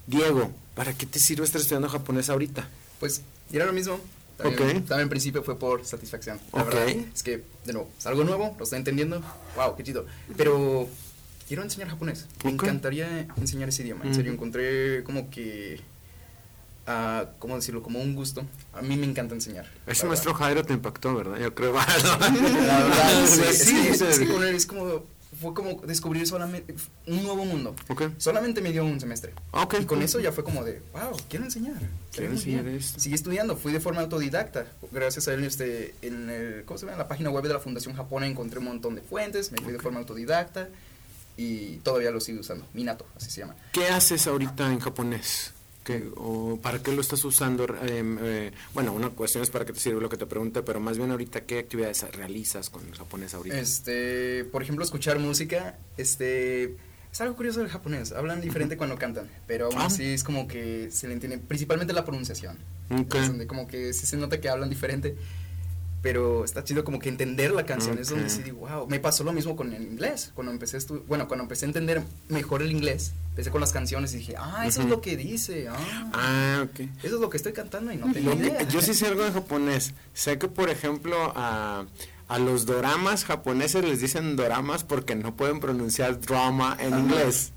Diego, 0.06 0.50
¿para 0.74 0.92
qué 0.92 1.06
te 1.06 1.18
sirve 1.18 1.44
estar 1.44 1.60
estudiando 1.60 1.88
japonés 1.88 2.28
ahorita? 2.28 2.68
Pues, 3.00 3.22
era 3.50 3.64
lo 3.64 3.72
mismo. 3.72 3.98
También, 4.36 4.84
también 4.84 5.00
en 5.02 5.08
principio 5.08 5.42
fue 5.42 5.58
por 5.58 5.84
satisfacción. 5.84 6.40
La 6.52 6.64
verdad 6.64 6.88
es 6.88 7.22
que, 7.22 7.44
de 7.64 7.72
nuevo, 7.72 7.88
es 7.96 8.06
algo 8.06 8.24
nuevo, 8.24 8.54
lo 8.58 8.64
estoy 8.64 8.78
entendiendo. 8.78 9.22
Wow, 9.56 9.76
qué 9.76 9.84
chido. 9.84 10.06
Pero 10.36 10.88
quiero 11.46 11.62
enseñar 11.62 11.88
japonés. 11.88 12.26
Me 12.44 12.50
encantaría 12.50 13.28
enseñar 13.36 13.68
ese 13.68 13.82
idioma. 13.82 14.04
En 14.04 14.14
serio, 14.14 14.32
encontré 14.32 15.04
como 15.04 15.30
que. 15.30 15.80
Uh, 16.86 17.26
¿Cómo 17.38 17.56
decirlo? 17.56 17.82
Como 17.82 17.98
un 18.00 18.14
gusto. 18.14 18.44
A 18.74 18.82
mí 18.82 18.96
me 18.96 19.06
encanta 19.06 19.34
enseñar. 19.34 19.66
Ese 19.86 20.06
maestro 20.06 20.34
Jairo 20.34 20.64
te 20.64 20.74
impactó, 20.74 21.14
¿verdad? 21.14 21.38
Yo 21.38 21.54
creo. 21.54 21.72
la 21.72 21.86
verdad, 21.86 23.26
sí, 23.26 23.42
sí, 23.52 23.94
sí, 23.94 24.04
es 24.04 24.66
como 24.66 25.04
fue 25.34 25.54
como 25.54 25.80
descubrir 25.82 26.26
solamente 26.26 26.74
un 27.06 27.22
nuevo 27.22 27.44
mundo. 27.44 27.74
Solamente 28.18 28.60
me 28.60 28.72
dio 28.72 28.84
un 28.84 29.00
semestre. 29.00 29.32
Okay, 29.50 29.82
y 29.82 29.84
con 29.84 30.02
eso 30.02 30.20
ya 30.20 30.32
fue 30.32 30.44
como 30.44 30.64
de, 30.64 30.82
wow, 30.92 31.16
quiero 31.28 31.44
enseñar. 31.44 31.76
Quiero 32.12 32.32
enseñar 32.32 32.66
esto. 32.68 33.00
Seguí 33.00 33.14
estudiando, 33.14 33.56
fui 33.56 33.72
de 33.72 33.80
forma 33.80 34.00
autodidacta. 34.00 34.66
Gracias 34.92 35.28
a 35.28 35.34
él, 35.34 35.44
este, 35.44 35.94
en, 36.02 36.30
el, 36.30 36.64
¿cómo 36.64 36.78
se 36.78 36.86
llama? 36.86 36.94
en 36.94 36.98
la 36.98 37.08
página 37.08 37.30
web 37.30 37.42
de 37.42 37.52
la 37.52 37.60
Fundación 37.60 37.94
Japón 37.94 38.24
encontré 38.24 38.58
un 38.58 38.66
montón 38.66 38.94
de 38.94 39.02
fuentes, 39.02 39.52
me 39.52 39.58
fui 39.58 39.72
de 39.72 39.78
forma 39.78 39.98
autodidacta 39.98 40.68
y 41.36 41.76
todavía 41.78 42.10
lo 42.10 42.20
sigo 42.20 42.40
usando. 42.40 42.66
Minato, 42.72 43.06
así 43.16 43.30
se 43.30 43.40
llama. 43.40 43.56
¿Qué 43.72 43.88
haces 43.88 44.26
ahorita 44.26 44.72
en 44.72 44.80
japonés? 44.80 45.52
O 46.16 46.58
¿Para 46.62 46.82
qué 46.82 46.92
lo 46.92 47.00
estás 47.00 47.24
usando? 47.24 47.66
Em, 47.82 48.18
eh, 48.20 48.52
bueno, 48.72 48.92
una 48.92 49.10
cuestión 49.10 49.42
es 49.42 49.50
para 49.50 49.64
qué 49.64 49.72
te 49.72 49.80
sirve 49.80 50.00
lo 50.00 50.08
que 50.08 50.16
te 50.16 50.26
pregunte, 50.26 50.62
pero 50.62 50.80
más 50.80 50.96
bien 50.96 51.10
ahorita, 51.10 51.42
¿qué 51.42 51.58
actividades 51.58 52.02
realizas 52.12 52.70
con 52.70 52.86
el 52.86 52.94
japonés 52.94 53.34
ahorita? 53.34 53.58
Este, 53.58 54.44
por 54.44 54.62
ejemplo, 54.62 54.84
escuchar 54.84 55.18
música, 55.18 55.78
este... 55.96 56.76
Es 57.12 57.20
algo 57.20 57.36
curioso 57.36 57.60
del 57.60 57.68
japonés, 57.68 58.10
hablan 58.10 58.40
diferente 58.40 58.76
cuando 58.76 58.98
cantan, 58.98 59.30
pero 59.46 59.66
aún 59.66 59.78
ah. 59.78 59.86
así 59.86 60.04
es 60.04 60.24
como 60.24 60.48
que 60.48 60.90
se 60.90 61.06
le 61.06 61.12
entiende, 61.12 61.38
principalmente 61.38 61.92
la 61.92 62.04
pronunciación. 62.04 62.58
donde 62.88 63.46
como 63.46 63.68
que 63.68 63.92
sí 63.92 64.04
se 64.04 64.16
nota 64.16 64.40
que 64.40 64.48
hablan 64.48 64.68
diferente, 64.68 65.16
pero 66.04 66.44
está 66.44 66.62
chido 66.62 66.84
como 66.84 66.98
que 66.98 67.08
entender 67.08 67.50
la 67.52 67.64
canción, 67.64 67.98
es 67.98 68.10
donde 68.10 68.28
sí 68.28 68.42
digo, 68.42 68.58
wow, 68.68 68.86
me 68.86 69.00
pasó 69.00 69.24
lo 69.24 69.32
mismo 69.32 69.56
con 69.56 69.72
el 69.72 69.82
inglés, 69.82 70.30
cuando 70.34 70.52
empecé 70.52 70.76
bueno, 71.08 71.26
cuando 71.26 71.44
empecé 71.44 71.64
a 71.64 71.68
entender 71.68 72.02
mejor 72.28 72.60
el 72.60 72.70
inglés, 72.70 73.12
empecé 73.30 73.50
con 73.50 73.62
las 73.62 73.72
canciones 73.72 74.12
y 74.12 74.18
dije, 74.18 74.34
ah, 74.38 74.66
eso 74.66 74.82
es 74.82 74.88
lo 74.88 75.00
que 75.00 75.16
dice, 75.16 75.66
ah, 75.68 76.10
Ah, 76.12 76.64
ok. 76.70 76.80
eso 77.02 77.14
es 77.16 77.20
lo 77.22 77.30
que 77.30 77.38
estoy 77.38 77.54
cantando 77.54 77.90
y 77.90 77.96
no 77.96 78.12
tengo. 78.12 78.32
Yo 78.70 78.82
sí 78.82 78.92
sé 78.92 79.06
algo 79.06 79.24
en 79.24 79.32
japonés. 79.32 79.94
Sé 80.12 80.38
que, 80.38 80.46
por 80.46 80.68
ejemplo, 80.68 81.32
a, 81.34 81.86
a 82.28 82.38
los 82.38 82.66
doramas 82.66 83.24
japoneses 83.24 83.82
les 83.82 84.00
dicen 84.02 84.36
doramas 84.36 84.84
porque 84.84 85.14
no 85.14 85.34
pueden 85.34 85.58
pronunciar 85.58 86.20
drama 86.20 86.76
en 86.78 86.92
Ajá. 86.92 87.02
inglés. 87.02 87.52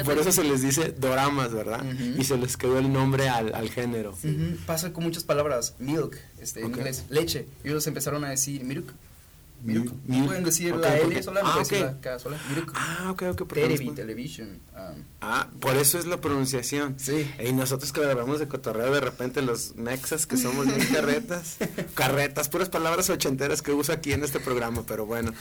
Y 0.00 0.04
por 0.04 0.16
eso 0.18 0.30
se 0.30 0.44
les 0.44 0.62
dice 0.62 0.92
doramas, 0.96 1.52
¿verdad? 1.52 1.84
Y 2.16 2.22
se 2.22 2.36
les 2.38 2.56
quedó 2.56 2.78
el 2.78 2.92
nombre 2.92 3.28
al, 3.28 3.52
al 3.56 3.68
género. 3.70 4.14
Pasa 4.66 4.92
con 4.92 5.02
muchas 5.02 5.24
palabras, 5.24 5.74
milk, 5.80 6.16
este, 6.40 6.60
en 6.60 6.66
inglés, 6.66 7.04
leche, 7.08 7.46
y 7.64 7.68
ellos 7.68 7.86
empezaron 7.86 8.24
a 8.24 8.30
decir 8.30 8.64
milk. 8.64 8.92
Milk. 9.60 9.92
Milk. 10.06 10.26
Pueden 10.26 10.44
decir 10.44 10.76
la 10.76 10.96
L 10.96 11.20
sola, 11.20 11.40
ah, 11.42 11.60
la 11.68 12.00
K 12.00 12.18
sola, 12.20 12.38
milk. 12.54 12.72
Ah, 12.76 13.10
ok, 13.10 13.22
ok. 13.30 13.52
Televi, 13.52 13.90
television. 13.90 14.60
um, 14.72 15.02
Ah, 15.20 15.48
por 15.58 15.76
eso 15.76 15.98
es 15.98 16.06
la 16.06 16.20
pronunciación. 16.20 16.94
Sí. 16.96 17.28
Y 17.44 17.52
nosotros 17.52 17.92
que 17.92 18.04
hablamos 18.04 18.38
de 18.38 18.46
cotorreo 18.46 18.92
de 18.92 19.00
repente 19.00 19.42
los 19.42 19.74
mexas 19.74 20.26
que 20.28 20.36
somos 20.36 20.66
bien 20.66 20.86
carretas, 20.92 21.56
carretas, 21.94 22.48
puras 22.48 22.68
palabras 22.68 23.10
ochenteras 23.10 23.60
que 23.60 23.72
usa 23.72 23.96
aquí 23.96 24.12
en 24.12 24.22
este 24.22 24.38
programa, 24.38 24.84
pero 24.86 25.06
bueno. 25.06 25.34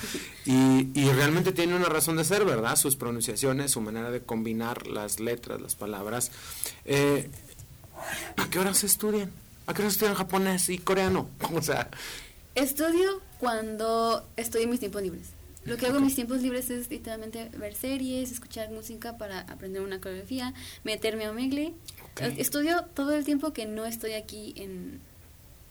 Y, 0.45 0.89
y 0.99 1.11
realmente 1.11 1.51
tiene 1.51 1.75
una 1.75 1.85
razón 1.87 2.17
de 2.17 2.23
ser, 2.23 2.43
¿verdad? 2.43 2.75
Sus 2.75 2.95
pronunciaciones, 2.95 3.69
su 3.69 3.81
manera 3.81 4.09
de 4.09 4.21
combinar 4.21 4.87
las 4.87 5.19
letras, 5.19 5.61
las 5.61 5.75
palabras. 5.75 6.31
Eh, 6.85 7.29
¿A 8.37 8.49
qué 8.49 8.57
horas 8.57 8.83
estudian? 8.83 9.31
¿A 9.67 9.73
qué 9.73 9.81
horas 9.83 9.93
estudian 9.93 10.15
japonés 10.15 10.69
y 10.69 10.77
coreano? 10.79 11.29
O 11.53 11.61
sea, 11.61 11.89
Estudio 12.55 13.21
cuando 13.39 14.27
estoy 14.35 14.63
en 14.63 14.71
mis 14.71 14.79
tiempos 14.79 15.01
libres. 15.03 15.27
Lo 15.65 15.75
que 15.77 15.85
hago 15.85 15.97
en 15.97 16.05
mis 16.05 16.15
tiempos 16.15 16.41
libres 16.41 16.69
es 16.69 16.89
literalmente 16.89 17.49
ver 17.57 17.75
series, 17.75 18.31
escuchar 18.31 18.71
música 18.71 19.17
para 19.17 19.41
aprender 19.41 19.81
una 19.81 19.99
coreografía, 19.99 20.53
meterme 20.85 21.25
a 21.25 21.31
Omegle. 21.31 21.73
Ok. 22.11 22.21
Eh, 22.21 22.35
Estudio 22.37 22.85
todo 22.95 23.13
el 23.13 23.25
tiempo 23.25 23.51
que 23.53 23.65
no 23.65 23.85
estoy 23.85 24.13
aquí 24.13 24.53
en, 24.55 25.01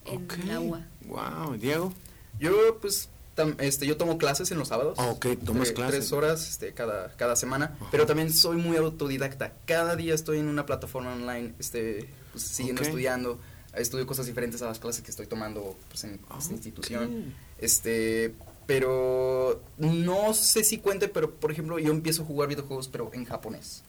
en 0.04 0.24
ok. 0.24 0.34
la 0.46 0.60
UA. 0.60 0.86
Wow, 1.06 1.54
Diego. 1.56 1.92
Yo, 2.38 2.78
pues, 2.80 3.08
tam- 3.36 3.56
este, 3.58 3.86
yo 3.86 3.96
tomo 3.96 4.18
clases 4.18 4.50
en 4.52 4.58
los 4.58 4.68
sábados. 4.68 4.96
Ah, 5.00 5.06
ok, 5.06 5.26
tomas 5.44 5.70
Tre- 5.70 5.74
clases. 5.74 5.94
Tres 6.00 6.12
horas 6.12 6.46
este, 6.48 6.72
cada, 6.74 7.08
cada 7.16 7.34
semana, 7.34 7.74
Ajá. 7.80 7.88
pero 7.90 8.04
también 8.04 8.30
soy 8.32 8.58
muy 8.58 8.76
autodidacta. 8.76 9.54
Cada 9.64 9.96
día 9.96 10.14
estoy 10.14 10.38
en 10.40 10.48
una 10.48 10.66
plataforma 10.66 11.14
online, 11.14 11.54
este, 11.58 12.10
pues, 12.32 12.44
siguiendo 12.44 12.82
estudiando. 12.82 13.40
Estudio 13.76 14.06
cosas 14.06 14.26
diferentes 14.26 14.62
a 14.62 14.66
las 14.66 14.78
clases 14.78 15.02
que 15.02 15.10
estoy 15.10 15.26
tomando 15.26 15.76
pues, 15.88 16.04
en 16.04 16.18
Ah, 16.28 16.36
esta 16.40 16.52
institución. 16.54 17.34
Este, 17.58 18.34
pero 18.66 19.62
no 19.78 20.34
sé 20.34 20.64
si 20.64 20.78
cuente, 20.78 21.08
pero 21.08 21.30
por 21.34 21.50
ejemplo, 21.52 21.78
yo 21.78 21.90
empiezo 21.92 22.22
a 22.22 22.26
jugar 22.26 22.48
videojuegos, 22.48 22.88
pero 22.88 23.10
en 23.14 23.24
japonés. 23.24 23.82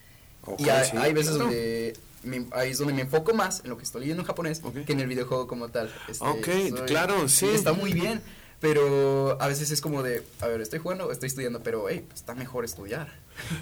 Y 0.57 0.69
hay, 0.69 0.85
sí, 0.89 0.97
hay 0.97 1.13
veces 1.13 1.31
claro. 1.35 1.45
donde 1.45 1.93
me- 2.23 2.45
ahí 2.51 2.71
es 2.71 2.77
donde 2.77 2.93
me 2.93 3.01
enfoco 3.01 3.33
más 3.33 3.61
en 3.63 3.69
lo 3.69 3.77
que 3.77 3.83
estoy 3.83 4.01
leyendo 4.01 4.21
en 4.23 4.27
japonés 4.27 4.61
que 4.85 4.93
en 4.93 4.99
el 5.01 5.07
videojuego 5.07 5.45
como 5.47 5.69
tal. 5.69 5.93
Este, 6.07 6.23
Ok, 6.25 6.85
claro, 6.85 7.27
sí. 7.27 7.47
Está 7.47 7.73
muy 7.73 7.91
bien, 7.93 8.21
pero 8.61 9.41
a 9.41 9.47
veces 9.47 9.71
es 9.71 9.81
como 9.81 10.03
de, 10.03 10.23
a 10.39 10.47
ver, 10.47 10.61
estoy 10.61 10.79
jugando 10.79 11.07
o 11.07 11.11
estoy 11.11 11.27
estudiando, 11.27 11.61
pero 11.63 11.87
hey, 11.89 12.03
pues, 12.07 12.21
está 12.21 12.33
mejor 12.33 12.63
estudiar. 12.65 13.13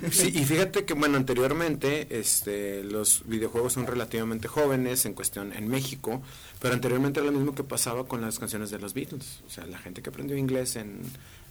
Y 0.02 0.46
fíjate 0.46 0.86
que, 0.86 0.94
bueno, 0.94 1.18
anteriormente 1.18 2.08
este, 2.20 2.84
los 2.84 3.24
videojuegos 3.26 3.74
son 3.74 3.88
relativamente 3.88 4.48
jóvenes 4.48 5.06
en 5.06 5.14
cuestión 5.14 5.54
en 5.54 5.68
México, 5.68 6.22
pero 6.60 6.74
anteriormente 6.74 7.20
era 7.20 7.32
lo 7.32 7.38
mismo 7.38 7.56
que 7.56 7.64
pasaba 7.64 8.08
con 8.08 8.22
las 8.22 8.40
canciones 8.40 8.70
de 8.72 8.80
los 8.80 8.94
Beatles. 8.94 9.42
O 9.46 9.50
sea, 9.50 9.66
la 9.66 9.78
gente 9.78 10.02
que 10.02 10.10
aprendió 10.10 10.38
inglés 10.38 10.76
en, 10.76 11.02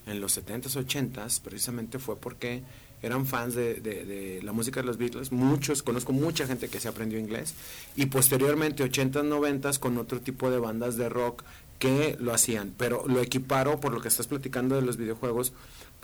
en 0.07 0.21
los 0.21 0.39
70s, 0.39 0.85
80s, 0.85 1.41
precisamente 1.41 1.99
fue 1.99 2.17
porque 2.17 2.63
eran 3.05 3.27
fans 3.27 3.55
de 3.55 4.41
la 4.43 4.53
música 4.53 4.81
de 4.81 4.87
los 4.87 4.97
Beatles. 4.97 5.31
Muchos, 5.31 5.83
conozco 5.83 6.13
mucha 6.13 6.47
gente 6.47 6.69
que 6.69 6.81
se 6.81 6.89
aprendió 6.89 7.19
inglés. 7.19 7.55
Y 7.97 8.07
posteriormente, 8.07 8.83
80s, 8.83 9.29
90s, 9.29 9.79
con 9.79 9.99
otro 9.99 10.21
tipo 10.21 10.51
de 10.51 10.59
bandas 10.59 10.97
de 10.97 11.11
rock 11.11 11.45
que 11.79 12.17
lo 12.19 12.33
hacían. 12.33 12.73
Pero 12.79 13.05
lo 13.07 13.21
equiparo 13.21 13.79
por 13.79 13.93
lo 13.93 14.01
que 14.01 14.09
estás 14.09 14.27
platicando 14.27 14.75
de 14.77 14.83
los 14.83 14.97
videojuegos. 14.97 15.53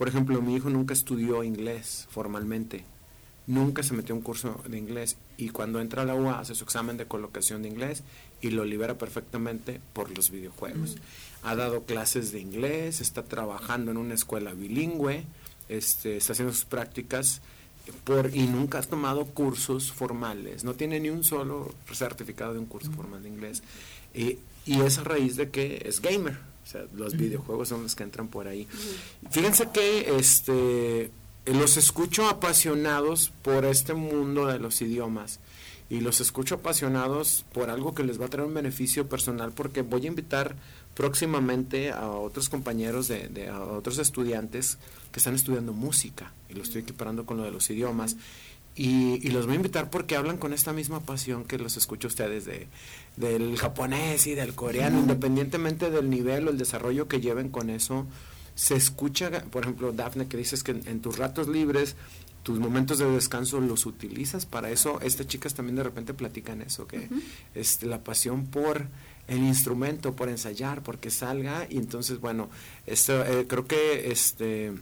Por 0.00 0.08
ejemplo, 0.08 0.40
mi 0.40 0.54
hijo 0.54 0.70
nunca 0.70 0.94
estudió 0.94 1.44
inglés 1.44 2.08
formalmente. 2.10 2.84
Nunca 3.46 3.82
se 3.82 3.92
metió 3.92 4.14
a 4.14 4.16
un 4.16 4.24
curso 4.24 4.58
de 4.66 4.78
inglés. 4.78 5.18
Y 5.36 5.50
cuando 5.50 5.78
entra 5.78 6.00
a 6.00 6.04
la 6.06 6.14
UA 6.14 6.40
hace 6.40 6.54
su 6.54 6.64
examen 6.64 6.96
de 6.96 7.04
colocación 7.04 7.60
de 7.60 7.68
inglés 7.68 8.02
y 8.40 8.48
lo 8.48 8.64
libera 8.64 8.96
perfectamente 8.96 9.78
por 9.92 10.16
los 10.16 10.30
videojuegos. 10.30 10.96
Ha 11.42 11.54
dado 11.54 11.82
clases 11.82 12.32
de 12.32 12.40
inglés, 12.40 13.02
está 13.02 13.24
trabajando 13.24 13.90
en 13.90 13.98
una 13.98 14.14
escuela 14.14 14.54
bilingüe, 14.54 15.26
este, 15.68 16.16
está 16.16 16.32
haciendo 16.32 16.54
sus 16.54 16.64
prácticas 16.64 17.42
por, 18.04 18.34
y 18.34 18.46
nunca 18.46 18.78
ha 18.78 18.82
tomado 18.82 19.26
cursos 19.26 19.92
formales. 19.92 20.64
No 20.64 20.72
tiene 20.72 20.98
ni 20.98 21.10
un 21.10 21.24
solo 21.24 21.74
certificado 21.92 22.54
de 22.54 22.58
un 22.58 22.64
curso 22.64 22.90
formal 22.90 23.22
de 23.22 23.28
inglés. 23.28 23.62
Y, 24.14 24.38
y 24.64 24.80
es 24.80 24.96
a 24.96 25.04
raíz 25.04 25.36
de 25.36 25.50
que 25.50 25.82
es 25.84 26.00
gamer. 26.00 26.49
O 26.70 26.72
sea, 26.72 26.84
los 26.94 27.16
videojuegos 27.16 27.68
son 27.68 27.82
los 27.82 27.96
que 27.96 28.04
entran 28.04 28.28
por 28.28 28.46
ahí. 28.46 28.68
Fíjense 29.30 29.68
que 29.74 30.16
este 30.16 31.10
los 31.46 31.76
escucho 31.76 32.28
apasionados 32.28 33.32
por 33.42 33.64
este 33.64 33.92
mundo 33.94 34.46
de 34.46 34.60
los 34.60 34.80
idiomas 34.80 35.40
y 35.88 35.98
los 36.00 36.20
escucho 36.20 36.56
apasionados 36.56 37.44
por 37.52 37.70
algo 37.70 37.92
que 37.92 38.04
les 38.04 38.20
va 38.20 38.26
a 38.26 38.28
traer 38.28 38.46
un 38.46 38.54
beneficio 38.54 39.08
personal 39.08 39.50
porque 39.50 39.82
voy 39.82 40.04
a 40.04 40.06
invitar 40.06 40.54
próximamente 40.94 41.90
a 41.90 42.08
otros 42.10 42.48
compañeros 42.48 43.08
de, 43.08 43.26
de- 43.28 43.48
a 43.48 43.60
otros 43.64 43.98
estudiantes 43.98 44.78
que 45.10 45.18
están 45.18 45.34
estudiando 45.34 45.72
música 45.72 46.32
y 46.48 46.54
lo 46.54 46.62
estoy 46.62 46.82
equiparando 46.82 47.26
con 47.26 47.38
lo 47.38 47.42
de 47.42 47.50
los 47.50 47.68
idiomas 47.70 48.16
y, 48.74 49.26
y 49.26 49.30
los 49.30 49.46
voy 49.46 49.54
a 49.54 49.56
invitar 49.56 49.90
porque 49.90 50.16
hablan 50.16 50.38
con 50.38 50.52
esta 50.52 50.72
misma 50.72 51.00
pasión 51.00 51.44
que 51.44 51.58
los 51.58 51.76
escucho 51.76 52.08
ustedes 52.08 52.44
de, 52.44 52.68
del 53.16 53.56
japonés 53.56 54.26
y 54.26 54.34
del 54.34 54.54
coreano, 54.54 55.00
independientemente 55.00 55.90
del 55.90 56.08
nivel 56.08 56.48
o 56.48 56.50
el 56.50 56.58
desarrollo 56.58 57.08
que 57.08 57.20
lleven 57.20 57.48
con 57.48 57.70
eso, 57.70 58.06
se 58.54 58.76
escucha, 58.76 59.30
por 59.50 59.64
ejemplo, 59.64 59.92
Dafne, 59.92 60.28
que 60.28 60.36
dices 60.36 60.62
que 60.62 60.72
en, 60.72 60.86
en 60.86 61.00
tus 61.00 61.18
ratos 61.18 61.48
libres, 61.48 61.96
tus 62.42 62.58
momentos 62.58 62.98
de 62.98 63.10
descanso 63.10 63.60
los 63.60 63.86
utilizas 63.86 64.46
para 64.46 64.70
eso. 64.70 65.00
Estas 65.02 65.26
chicas 65.26 65.54
también 65.54 65.76
de 65.76 65.82
repente 65.82 66.14
platican 66.14 66.62
eso, 66.62 66.86
que 66.86 67.08
este, 67.54 67.86
la 67.86 68.02
pasión 68.02 68.46
por 68.46 68.86
el 69.28 69.38
instrumento, 69.38 70.16
por 70.16 70.28
ensayar, 70.28 70.82
porque 70.82 71.10
salga. 71.10 71.66
Y 71.68 71.76
entonces, 71.76 72.18
bueno, 72.18 72.48
esto, 72.86 73.24
eh, 73.24 73.46
creo 73.46 73.66
que 73.66 74.10
este 74.10 74.72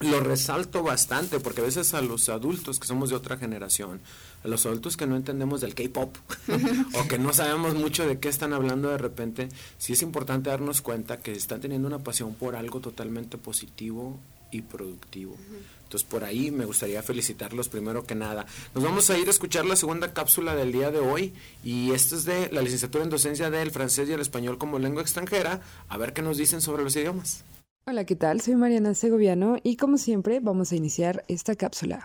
lo 0.00 0.20
resalto 0.20 0.82
bastante 0.82 1.40
porque 1.40 1.60
a 1.60 1.64
veces 1.64 1.94
a 1.94 2.02
los 2.02 2.28
adultos 2.28 2.78
que 2.78 2.86
somos 2.86 3.10
de 3.10 3.16
otra 3.16 3.36
generación, 3.36 4.00
a 4.44 4.48
los 4.48 4.66
adultos 4.66 4.96
que 4.96 5.06
no 5.06 5.16
entendemos 5.16 5.60
del 5.60 5.74
K-pop 5.74 6.14
o 6.94 7.08
que 7.08 7.18
no 7.18 7.32
sabemos 7.32 7.74
mucho 7.74 8.06
de 8.06 8.18
qué 8.18 8.28
están 8.28 8.52
hablando 8.52 8.90
de 8.90 8.98
repente, 8.98 9.48
sí 9.78 9.94
es 9.94 10.02
importante 10.02 10.50
darnos 10.50 10.82
cuenta 10.82 11.18
que 11.18 11.32
están 11.32 11.60
teniendo 11.60 11.88
una 11.88 11.98
pasión 11.98 12.34
por 12.34 12.56
algo 12.56 12.80
totalmente 12.80 13.38
positivo 13.38 14.18
y 14.50 14.62
productivo. 14.62 15.36
Entonces 15.84 16.08
por 16.08 16.24
ahí 16.24 16.50
me 16.50 16.64
gustaría 16.64 17.02
felicitarlos 17.02 17.68
primero 17.68 18.04
que 18.04 18.14
nada. 18.14 18.46
Nos 18.74 18.84
vamos 18.84 19.08
a 19.10 19.18
ir 19.18 19.28
a 19.28 19.30
escuchar 19.30 19.64
la 19.64 19.76
segunda 19.76 20.12
cápsula 20.12 20.54
del 20.54 20.72
día 20.72 20.90
de 20.90 20.98
hoy 20.98 21.32
y 21.64 21.92
esta 21.92 22.16
es 22.16 22.24
de 22.24 22.50
la 22.52 22.62
licenciatura 22.62 23.04
en 23.04 23.10
docencia 23.10 23.50
del 23.50 23.70
francés 23.70 24.08
y 24.08 24.12
el 24.12 24.20
español 24.20 24.58
como 24.58 24.78
lengua 24.78 25.02
extranjera. 25.02 25.60
A 25.88 25.96
ver 25.96 26.12
qué 26.12 26.22
nos 26.22 26.38
dicen 26.38 26.60
sobre 26.60 26.82
los 26.82 26.96
idiomas. 26.96 27.44
Hola, 27.88 28.04
¿qué 28.04 28.16
tal? 28.16 28.40
Soy 28.40 28.56
Mariana 28.56 28.94
Segoviano 28.94 29.58
y 29.62 29.76
como 29.76 29.96
siempre 29.96 30.40
vamos 30.40 30.72
a 30.72 30.74
iniciar 30.74 31.22
esta 31.28 31.54
cápsula. 31.54 32.04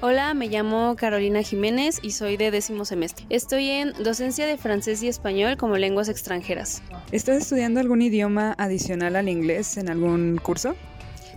Hola, 0.00 0.32
me 0.32 0.48
llamo 0.48 0.96
Carolina 0.96 1.42
Jiménez 1.42 1.98
y 2.00 2.12
soy 2.12 2.38
de 2.38 2.50
décimo 2.50 2.86
semestre. 2.86 3.26
Estoy 3.28 3.68
en 3.68 3.92
docencia 4.02 4.46
de 4.46 4.56
francés 4.56 5.02
y 5.02 5.08
español 5.08 5.58
como 5.58 5.76
lenguas 5.76 6.08
extranjeras. 6.08 6.82
¿Estás 7.10 7.42
estudiando 7.42 7.78
algún 7.78 8.00
idioma 8.00 8.54
adicional 8.56 9.16
al 9.16 9.28
inglés 9.28 9.76
en 9.76 9.90
algún 9.90 10.40
curso? 10.42 10.76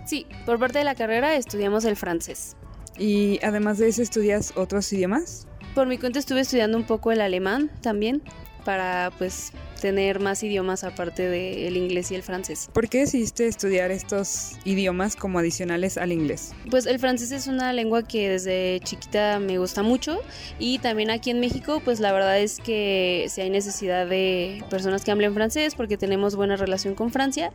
Sí, 0.06 0.24
por 0.46 0.58
parte 0.58 0.78
de 0.78 0.84
la 0.84 0.94
carrera 0.94 1.36
estudiamos 1.36 1.84
el 1.84 1.96
francés. 1.96 2.56
Y 2.98 3.38
además 3.42 3.76
de 3.76 3.88
eso, 3.88 4.00
¿estudias 4.00 4.54
otros 4.56 4.90
idiomas? 4.90 5.46
Por 5.74 5.86
mi 5.86 5.98
cuenta 5.98 6.18
estuve 6.18 6.40
estudiando 6.40 6.78
un 6.78 6.84
poco 6.84 7.12
el 7.12 7.20
alemán 7.20 7.70
también 7.82 8.22
para 8.66 9.12
pues 9.16 9.52
tener 9.80 10.18
más 10.18 10.42
idiomas 10.42 10.82
aparte 10.82 11.28
del 11.28 11.76
inglés 11.76 12.10
y 12.10 12.16
el 12.16 12.24
francés. 12.24 12.68
¿Por 12.72 12.88
qué 12.88 13.00
decidiste 13.00 13.46
estudiar 13.46 13.92
estos 13.92 14.56
idiomas 14.64 15.14
como 15.14 15.38
adicionales 15.38 15.96
al 15.96 16.10
inglés? 16.10 16.52
Pues 16.68 16.86
el 16.86 16.98
francés 16.98 17.30
es 17.30 17.46
una 17.46 17.72
lengua 17.72 18.02
que 18.02 18.28
desde 18.28 18.80
chiquita 18.82 19.38
me 19.38 19.58
gusta 19.58 19.84
mucho 19.84 20.20
y 20.58 20.80
también 20.80 21.10
aquí 21.10 21.30
en 21.30 21.38
México 21.38 21.80
pues 21.84 22.00
la 22.00 22.12
verdad 22.12 22.40
es 22.40 22.58
que 22.58 23.26
si 23.28 23.40
hay 23.40 23.50
necesidad 23.50 24.04
de 24.08 24.64
personas 24.68 25.04
que 25.04 25.12
hablen 25.12 25.32
francés 25.32 25.76
porque 25.76 25.96
tenemos 25.96 26.34
buena 26.34 26.56
relación 26.56 26.96
con 26.96 27.12
Francia 27.12 27.52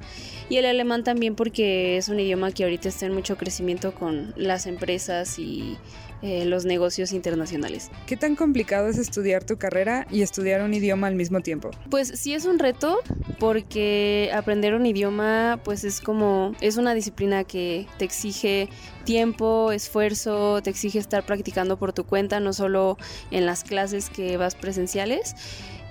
y 0.48 0.56
el 0.56 0.66
alemán 0.66 1.04
también 1.04 1.36
porque 1.36 1.98
es 1.98 2.08
un 2.08 2.22
idioma 2.22 2.54
que 2.54 2.64
ahorita 2.64 2.88
está 2.88 3.06
en 3.06 3.14
mucho 3.14 3.36
crecimiento 3.36 3.94
con 3.94 4.34
las 4.38 4.66
empresas 4.66 5.38
y 5.40 5.78
eh, 6.22 6.46
los 6.46 6.66
negocios 6.66 7.12
internacionales. 7.12 7.90
¿Qué 8.06 8.18
tan 8.18 8.36
complicado 8.36 8.88
es 8.88 8.98
estudiar 8.98 9.44
tu 9.44 9.58
carrera 9.58 10.06
y 10.12 10.22
estudiar 10.22 10.62
un 10.62 10.74
idioma 10.74 11.08
al 11.08 11.16
mismo 11.16 11.42
tiempo? 11.42 11.72
Pues 11.90 12.10
sí 12.10 12.34
es 12.34 12.46
un 12.46 12.60
reto 12.60 13.00
porque 13.40 14.30
aprender 14.34 14.76
un 14.76 14.86
idioma 14.86 15.60
pues 15.64 15.84
es 15.84 16.02
como 16.02 16.54
es 16.62 16.78
una 16.78 16.94
disciplina 16.94 17.44
que 17.44 17.88
te 17.98 18.06
exige 18.06 18.70
tiempo, 19.04 19.72
esfuerzo, 19.72 20.62
te 20.62 20.70
exige 20.70 21.00
estar 21.00 21.26
practicando 21.26 21.78
por 21.78 21.94
tu 21.94 22.06
cuenta, 22.06 22.40
no 22.40 22.54
solo 22.54 22.98
en 23.32 23.46
las 23.46 23.64
clases 23.64 24.10
que 24.10 24.38
vas 24.38 24.56
presenciales. 24.56 25.36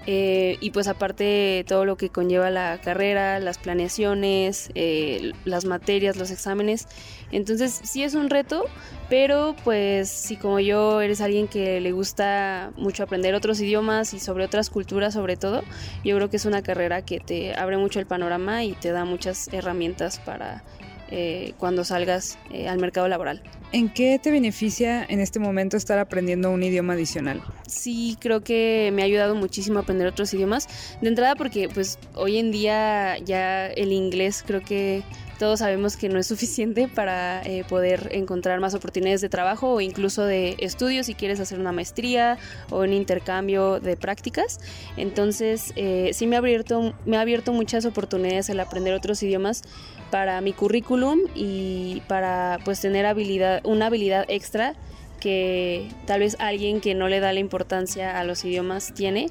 Eh, 0.06 0.56
y 0.60 0.70
pues 0.70 0.88
aparte 0.88 1.64
todo 1.68 1.84
lo 1.84 1.96
que 1.96 2.08
conlleva 2.08 2.50
la 2.50 2.80
carrera, 2.82 3.38
las 3.38 3.58
planeaciones, 3.58 4.70
eh, 4.74 5.32
las 5.44 5.66
materias, 5.66 6.16
los 6.16 6.30
exámenes. 6.30 6.86
Entonces 7.32 7.80
sí 7.84 8.02
es 8.02 8.14
un 8.14 8.30
reto, 8.30 8.64
pero 9.08 9.54
pues 9.62 10.08
si 10.08 10.36
como 10.36 10.58
yo 10.58 11.00
eres 11.00 11.20
alguien 11.20 11.48
que 11.48 11.80
le 11.80 11.92
gusta 11.92 12.72
mucho 12.76 13.02
aprender 13.02 13.34
otros 13.34 13.60
idiomas 13.60 14.14
y 14.14 14.20
sobre 14.20 14.44
otras 14.44 14.70
culturas 14.70 15.14
sobre 15.14 15.36
todo, 15.36 15.62
yo 16.02 16.16
creo 16.16 16.30
que 16.30 16.38
es 16.38 16.46
una 16.46 16.62
carrera 16.62 17.02
que 17.02 17.20
te 17.20 17.54
abre 17.54 17.76
mucho 17.76 18.00
el 18.00 18.06
panorama 18.06 18.64
y 18.64 18.72
te 18.72 18.90
da 18.92 19.04
muchas 19.04 19.48
herramientas 19.52 20.18
para 20.18 20.64
eh, 21.10 21.54
cuando 21.58 21.84
salgas 21.84 22.38
al 22.68 22.78
mercado 22.78 23.08
laboral. 23.08 23.42
¿En 23.72 23.88
qué 23.88 24.18
te 24.20 24.32
beneficia 24.32 25.04
en 25.08 25.20
este 25.20 25.38
momento 25.38 25.76
estar 25.76 25.98
aprendiendo 25.98 26.50
un 26.50 26.62
idioma 26.62 26.94
adicional? 26.94 27.40
Sí, 27.68 28.16
creo 28.20 28.42
que 28.42 28.90
me 28.92 29.02
ha 29.02 29.04
ayudado 29.04 29.36
muchísimo 29.36 29.78
a 29.78 29.82
aprender 29.82 30.08
otros 30.08 30.34
idiomas. 30.34 30.68
De 31.00 31.08
entrada 31.08 31.36
porque 31.36 31.68
pues 31.68 31.98
hoy 32.14 32.38
en 32.38 32.50
día 32.50 33.18
ya 33.18 33.68
el 33.68 33.92
inglés 33.92 34.42
creo 34.44 34.60
que 34.60 35.04
todos 35.40 35.60
sabemos 35.60 35.96
que 35.96 36.10
no 36.10 36.18
es 36.18 36.26
suficiente 36.26 36.86
para 36.86 37.42
eh, 37.44 37.64
poder 37.66 38.10
encontrar 38.12 38.60
más 38.60 38.74
oportunidades 38.74 39.22
de 39.22 39.30
trabajo 39.30 39.72
o 39.72 39.80
incluso 39.80 40.22
de 40.22 40.54
estudios 40.58 41.06
si 41.06 41.14
quieres 41.14 41.40
hacer 41.40 41.58
una 41.58 41.72
maestría 41.72 42.36
o 42.68 42.80
un 42.80 42.92
intercambio 42.92 43.80
de 43.80 43.96
prácticas. 43.96 44.60
Entonces, 44.98 45.72
eh, 45.76 46.10
sí 46.12 46.26
me 46.26 46.36
ha, 46.36 46.40
abierto, 46.40 46.92
me 47.06 47.16
ha 47.16 47.22
abierto 47.22 47.54
muchas 47.54 47.86
oportunidades 47.86 48.50
el 48.50 48.60
aprender 48.60 48.92
otros 48.92 49.22
idiomas 49.22 49.62
para 50.10 50.42
mi 50.42 50.52
currículum 50.52 51.20
y 51.34 52.02
para 52.06 52.58
pues 52.66 52.78
tener 52.82 53.06
habilidad, 53.06 53.62
una 53.64 53.86
habilidad 53.86 54.26
extra 54.28 54.74
que 55.20 55.88
tal 56.06 56.20
vez 56.20 56.36
alguien 56.40 56.80
que 56.80 56.94
no 56.94 57.08
le 57.08 57.20
da 57.20 57.32
la 57.32 57.40
importancia 57.40 58.18
a 58.18 58.24
los 58.24 58.44
idiomas 58.44 58.92
tiene. 58.92 59.28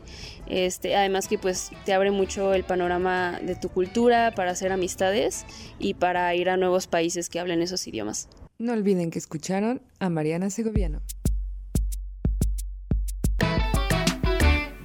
Este, 0.49 0.95
además 0.95 1.27
que 1.27 1.37
pues 1.37 1.71
te 1.85 1.93
abre 1.93 2.11
mucho 2.11 2.53
el 2.53 2.63
panorama 2.63 3.39
de 3.41 3.55
tu 3.55 3.69
cultura 3.69 4.33
para 4.35 4.51
hacer 4.51 4.71
amistades 4.71 5.45
y 5.77 5.93
para 5.93 6.33
ir 6.35 6.49
a 6.49 6.57
nuevos 6.57 6.87
países 6.87 7.29
que 7.29 7.39
hablen 7.39 7.61
esos 7.61 7.87
idiomas. 7.87 8.27
No 8.57 8.73
olviden 8.73 9.11
que 9.11 9.19
escucharon 9.19 9.81
a 9.99 10.09
Mariana 10.09 10.49
Segoviano. 10.49 11.01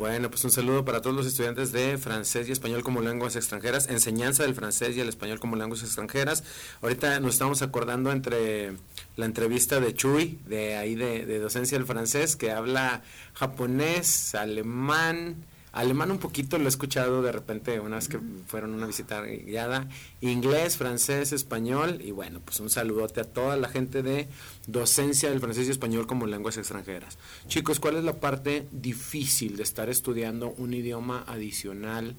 Bueno, 0.04 0.28
pues 0.28 0.44
un 0.44 0.50
saludo 0.50 0.84
para 0.84 1.00
todos 1.00 1.16
los 1.16 1.26
estudiantes 1.26 1.72
de 1.72 1.96
francés 1.96 2.46
y 2.46 2.52
español 2.52 2.84
como 2.84 3.00
lenguas 3.00 3.36
extranjeras, 3.36 3.88
enseñanza 3.88 4.42
del 4.42 4.54
francés 4.54 4.94
y 4.94 5.00
el 5.00 5.08
español 5.08 5.40
como 5.40 5.56
lenguas 5.56 5.82
extranjeras. 5.82 6.44
Ahorita 6.82 7.20
nos 7.20 7.32
estamos 7.32 7.62
acordando 7.62 8.12
entre 8.12 8.74
la 9.16 9.24
entrevista 9.24 9.80
de 9.80 9.94
Chuy, 9.94 10.38
de 10.46 10.76
ahí 10.76 10.94
de, 10.94 11.24
de 11.24 11.38
docencia 11.38 11.78
del 11.78 11.86
francés, 11.86 12.36
que 12.36 12.50
habla 12.50 13.02
japonés, 13.32 14.34
alemán, 14.34 15.36
Alemán 15.74 16.12
un 16.12 16.18
poquito 16.18 16.56
lo 16.56 16.66
he 16.66 16.68
escuchado 16.68 17.20
de 17.20 17.32
repente 17.32 17.80
una 17.80 17.96
vez 17.96 18.08
que 18.08 18.20
fueron 18.46 18.74
una 18.74 18.86
visita 18.86 19.22
guiada. 19.22 19.88
Inglés, 20.20 20.76
francés, 20.76 21.32
español. 21.32 22.00
Y 22.00 22.12
bueno, 22.12 22.40
pues 22.44 22.60
un 22.60 22.70
saludote 22.70 23.20
a 23.20 23.24
toda 23.24 23.56
la 23.56 23.68
gente 23.68 24.04
de 24.04 24.28
docencia 24.68 25.30
del 25.30 25.40
francés 25.40 25.66
y 25.66 25.72
español 25.72 26.06
como 26.06 26.28
lenguas 26.28 26.58
extranjeras. 26.58 27.18
Chicos, 27.48 27.80
¿cuál 27.80 27.96
es 27.96 28.04
la 28.04 28.20
parte 28.20 28.68
difícil 28.70 29.56
de 29.56 29.64
estar 29.64 29.88
estudiando 29.88 30.54
un 30.58 30.74
idioma 30.74 31.24
adicional 31.26 32.14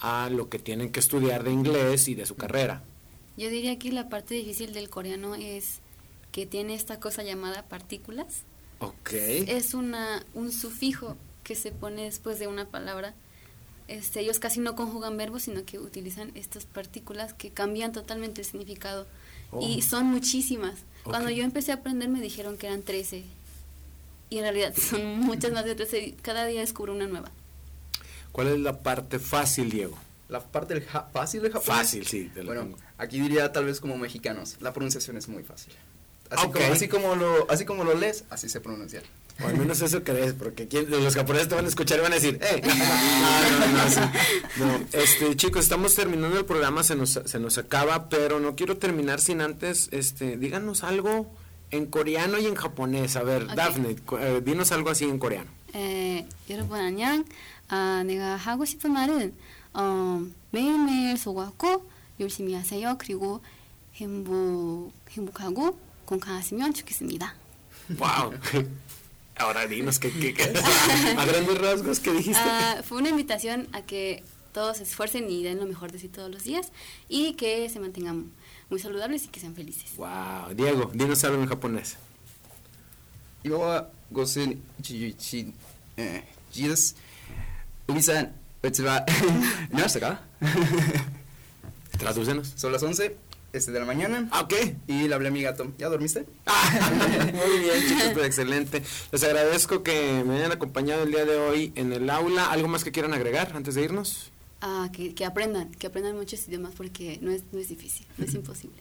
a 0.00 0.28
lo 0.28 0.48
que 0.48 0.58
tienen 0.58 0.90
que 0.90 0.98
estudiar 0.98 1.44
de 1.44 1.52
inglés 1.52 2.08
y 2.08 2.16
de 2.16 2.26
su 2.26 2.34
carrera? 2.34 2.82
Yo 3.36 3.48
diría 3.48 3.78
que 3.78 3.92
la 3.92 4.08
parte 4.08 4.34
difícil 4.34 4.72
del 4.72 4.90
coreano 4.90 5.36
es 5.36 5.78
que 6.32 6.46
tiene 6.46 6.74
esta 6.74 6.98
cosa 6.98 7.22
llamada 7.22 7.62
partículas. 7.68 8.42
Ok. 8.80 9.12
Es 9.12 9.74
una, 9.74 10.26
un 10.34 10.50
sufijo 10.50 11.16
que 11.48 11.54
se 11.54 11.72
pone 11.72 12.04
después 12.04 12.38
de 12.38 12.46
una 12.46 12.66
palabra. 12.66 13.14
Este, 13.88 14.20
ellos 14.20 14.38
casi 14.38 14.60
no 14.60 14.76
conjugan 14.76 15.16
verbos, 15.16 15.44
sino 15.44 15.64
que 15.64 15.78
utilizan 15.78 16.30
estas 16.34 16.66
partículas 16.66 17.32
que 17.32 17.50
cambian 17.50 17.92
totalmente 17.92 18.42
el 18.42 18.46
significado. 18.46 19.06
Y 19.62 19.80
son 19.80 20.04
muchísimas. 20.04 20.74
Cuando 21.04 21.30
yo 21.30 21.42
empecé 21.42 21.72
a 21.72 21.76
aprender 21.76 22.10
me 22.10 22.20
dijeron 22.20 22.58
que 22.58 22.66
eran 22.66 22.82
13. 22.82 23.24
Y 24.28 24.36
en 24.36 24.42
realidad 24.42 24.74
son 24.90 25.20
muchas 25.20 25.52
más 25.52 25.64
de 25.64 25.74
13. 25.74 26.16
Cada 26.20 26.44
día 26.44 26.60
descubro 26.60 26.92
una 26.92 27.06
nueva. 27.06 27.30
¿Cuál 28.30 28.48
es 28.48 28.58
la 28.58 28.80
parte 28.80 29.18
fácil, 29.18 29.70
Diego? 29.70 29.96
La 30.28 30.40
parte 30.40 30.74
del 30.74 30.82
fácil 30.82 31.40
del 31.40 31.52
japonés. 31.52 31.78
Fácil, 31.78 32.06
sí. 32.06 32.30
bueno, 32.44 32.76
aquí 32.98 33.18
diría 33.18 33.50
tal 33.50 33.64
vez 33.64 33.80
como 33.80 33.96
mexicanos, 33.96 34.58
la 34.60 34.74
pronunciación 34.74 35.16
es 35.16 35.26
muy 35.28 35.42
fácil. 35.42 35.72
Así, 36.28 36.46
como, 36.50 36.66
así, 36.66 36.88
como, 36.88 37.16
lo, 37.16 37.50
así 37.50 37.64
como 37.64 37.84
lo 37.84 37.94
lees, 37.94 38.24
así 38.28 38.50
se 38.50 38.60
pronuncia. 38.60 39.02
O 39.43 39.47
al 39.47 39.57
menos 39.57 39.81
eso 39.81 40.03
crees, 40.03 40.33
porque 40.33 40.67
los 40.87 41.15
japoneses 41.15 41.49
te 41.49 41.55
van 41.55 41.65
a 41.65 41.67
escuchar 41.67 41.97
y 41.97 42.01
van 42.01 42.11
a 42.11 42.15
decir, 42.15 42.39
¡eh! 42.41 42.61
No, 44.57 44.67
no, 44.67 44.77
no, 44.77 44.85
Este, 44.93 45.35
chicos, 45.35 45.63
estamos 45.63 45.95
terminando 45.95 46.37
el 46.37 46.45
programa, 46.45 46.83
se 46.83 46.95
nos, 46.95 47.19
se 47.25 47.39
nos 47.39 47.57
acaba, 47.57 48.09
pero 48.09 48.39
no 48.39 48.55
quiero 48.55 48.77
terminar 48.77 49.19
sin 49.19 49.41
antes, 49.41 49.89
este, 49.91 50.37
díganos 50.37 50.83
algo 50.83 51.31
en 51.71 51.87
coreano 51.87 52.37
y 52.37 52.45
en 52.45 52.55
japonés. 52.55 53.15
A 53.15 53.23
ver, 53.23 53.43
okay. 53.43 53.55
Daphne, 53.55 53.95
eh, 54.19 54.41
dinos 54.45 54.71
algo 54.71 54.91
así 54.91 55.05
en 55.05 55.17
coreano. 55.17 55.49
Eh, 55.73 56.27
여러분 56.49 56.79
안녕. 56.79 57.25
아, 57.67 58.03
내가 58.05 58.35
하고 58.35 58.63
싶은 58.63 58.93
말은 58.93 59.33
어, 59.73 60.21
매일매일 60.51 61.17
수고하고 61.17 61.89
열심히 62.19 62.53
하세요. 62.53 62.95
그리고 62.99 63.41
행복 63.95 64.91
행복하고 65.09 65.79
건강하시면 66.05 66.75
좋겠습니다. 66.75 67.33
Wow. 67.99 68.33
Ahora 69.38 69.66
dinos, 69.66 69.98
¿qué, 69.98 70.08
a 71.16 71.24
grandes 71.24 71.58
rasgos, 71.58 72.00
que 72.00 72.12
dijiste? 72.12 72.40
Ah, 72.42 72.82
fue 72.82 72.98
una 72.98 73.08
invitación 73.08 73.68
a 73.72 73.82
que 73.82 74.22
todos 74.52 74.78
se 74.78 74.82
esfuercen 74.82 75.30
y 75.30 75.42
den 75.42 75.58
lo 75.58 75.66
mejor 75.66 75.92
de 75.92 75.98
sí 75.98 76.08
todos 76.08 76.30
los 76.30 76.44
días 76.44 76.72
y 77.08 77.34
que 77.34 77.68
se 77.68 77.78
mantengan 77.80 78.32
muy 78.70 78.80
saludables 78.80 79.24
y 79.24 79.28
que 79.28 79.40
sean 79.40 79.54
felices. 79.54 79.96
Wow, 79.96 80.54
Diego, 80.54 80.90
dinos 80.92 81.22
algo 81.24 81.42
en 81.42 81.48
japonés. 81.48 81.96
Iwa 83.44 83.90
gosen 84.10 84.60
jiyuchi 84.82 85.52
jides 86.52 86.96
ubi-san, 87.86 88.34
¿No 89.70 89.84
está 89.84 89.98
acá? 89.98 90.20
Tradúcenos. 91.98 92.52
Son 92.56 92.72
las 92.72 92.82
11 92.82 93.27
este, 93.52 93.72
de 93.72 93.80
la 93.80 93.86
mañana. 93.86 94.28
Ah, 94.30 94.42
ok. 94.42 94.54
Y 94.86 95.08
le 95.08 95.14
hablé 95.14 95.28
a 95.28 95.30
mi 95.30 95.42
gato. 95.42 95.72
¿Ya 95.78 95.88
dormiste? 95.88 96.26
Muy 97.32 97.58
bien, 97.60 97.88
chicos, 97.88 98.10
pues 98.14 98.26
excelente. 98.26 98.82
Les 99.10 99.24
agradezco 99.24 99.82
que 99.82 100.22
me 100.26 100.36
hayan 100.36 100.52
acompañado 100.52 101.04
el 101.04 101.10
día 101.10 101.24
de 101.24 101.36
hoy 101.36 101.72
en 101.74 101.92
el 101.92 102.08
aula. 102.10 102.50
¿Algo 102.50 102.68
más 102.68 102.84
que 102.84 102.92
quieran 102.92 103.14
agregar 103.14 103.52
antes 103.54 103.74
de 103.74 103.82
irnos? 103.82 104.30
Ah, 104.60 104.90
que, 104.92 105.14
que 105.14 105.24
aprendan, 105.24 105.70
que 105.72 105.86
aprendan 105.86 106.16
muchos 106.16 106.46
idiomas 106.48 106.72
porque 106.76 107.18
no 107.22 107.30
es, 107.30 107.44
no 107.52 107.60
es 107.60 107.68
difícil, 107.68 108.06
no 108.16 108.24
es 108.24 108.34
imposible. 108.34 108.76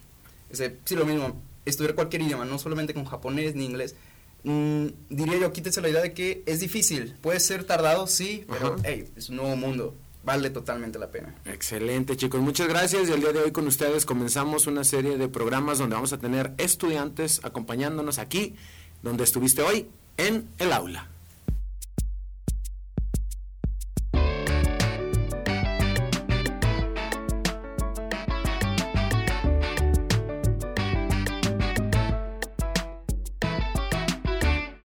Ese, 0.50 0.78
sí, 0.86 0.96
lo 0.96 1.06
mismo. 1.06 1.42
Estudiar 1.66 1.96
cualquier 1.96 2.24
idioma, 2.24 2.46
no 2.46 2.58
solamente 2.58 2.94
con 2.94 3.06
japonés 3.06 3.56
ni 3.56 3.66
inglés. 3.66 3.96
Mm, 4.44 4.88
diría 5.10 5.38
yo, 5.38 5.52
quítese 5.52 5.82
la 5.82 5.90
idea 5.90 6.02
de 6.02 6.14
que 6.14 6.44
es 6.46 6.60
difícil. 6.60 7.16
Puede 7.22 7.40
ser 7.40 7.64
tardado, 7.64 8.08
sí, 8.08 8.46
pero 8.48 8.76
hey, 8.84 9.10
es 9.16 9.30
un 9.30 9.38
nuevo 9.38 9.56
mundo 9.56 9.96
vale 10.28 10.50
totalmente 10.50 11.00
la 11.00 11.10
pena. 11.10 11.34
Excelente 11.46 12.18
chicos, 12.18 12.42
muchas 12.42 12.68
gracias 12.68 13.08
y 13.08 13.14
el 13.14 13.22
día 13.22 13.32
de 13.32 13.40
hoy 13.40 13.52
con 13.54 13.66
ustedes 13.66 14.06
comenzamos 14.06 14.68
una 14.68 14.84
serie 14.84 15.18
de 15.18 15.30
programas 15.30 15.78
donde 15.78 15.96
vamos 15.96 16.12
a 16.12 16.18
tener 16.18 16.54
estudiantes 16.58 17.40
acompañándonos 17.46 18.20
aquí, 18.20 18.54
donde 19.02 19.24
estuviste 19.24 19.62
hoy, 19.62 19.88
en 20.18 20.50
el 20.60 20.74
aula. 20.74 21.08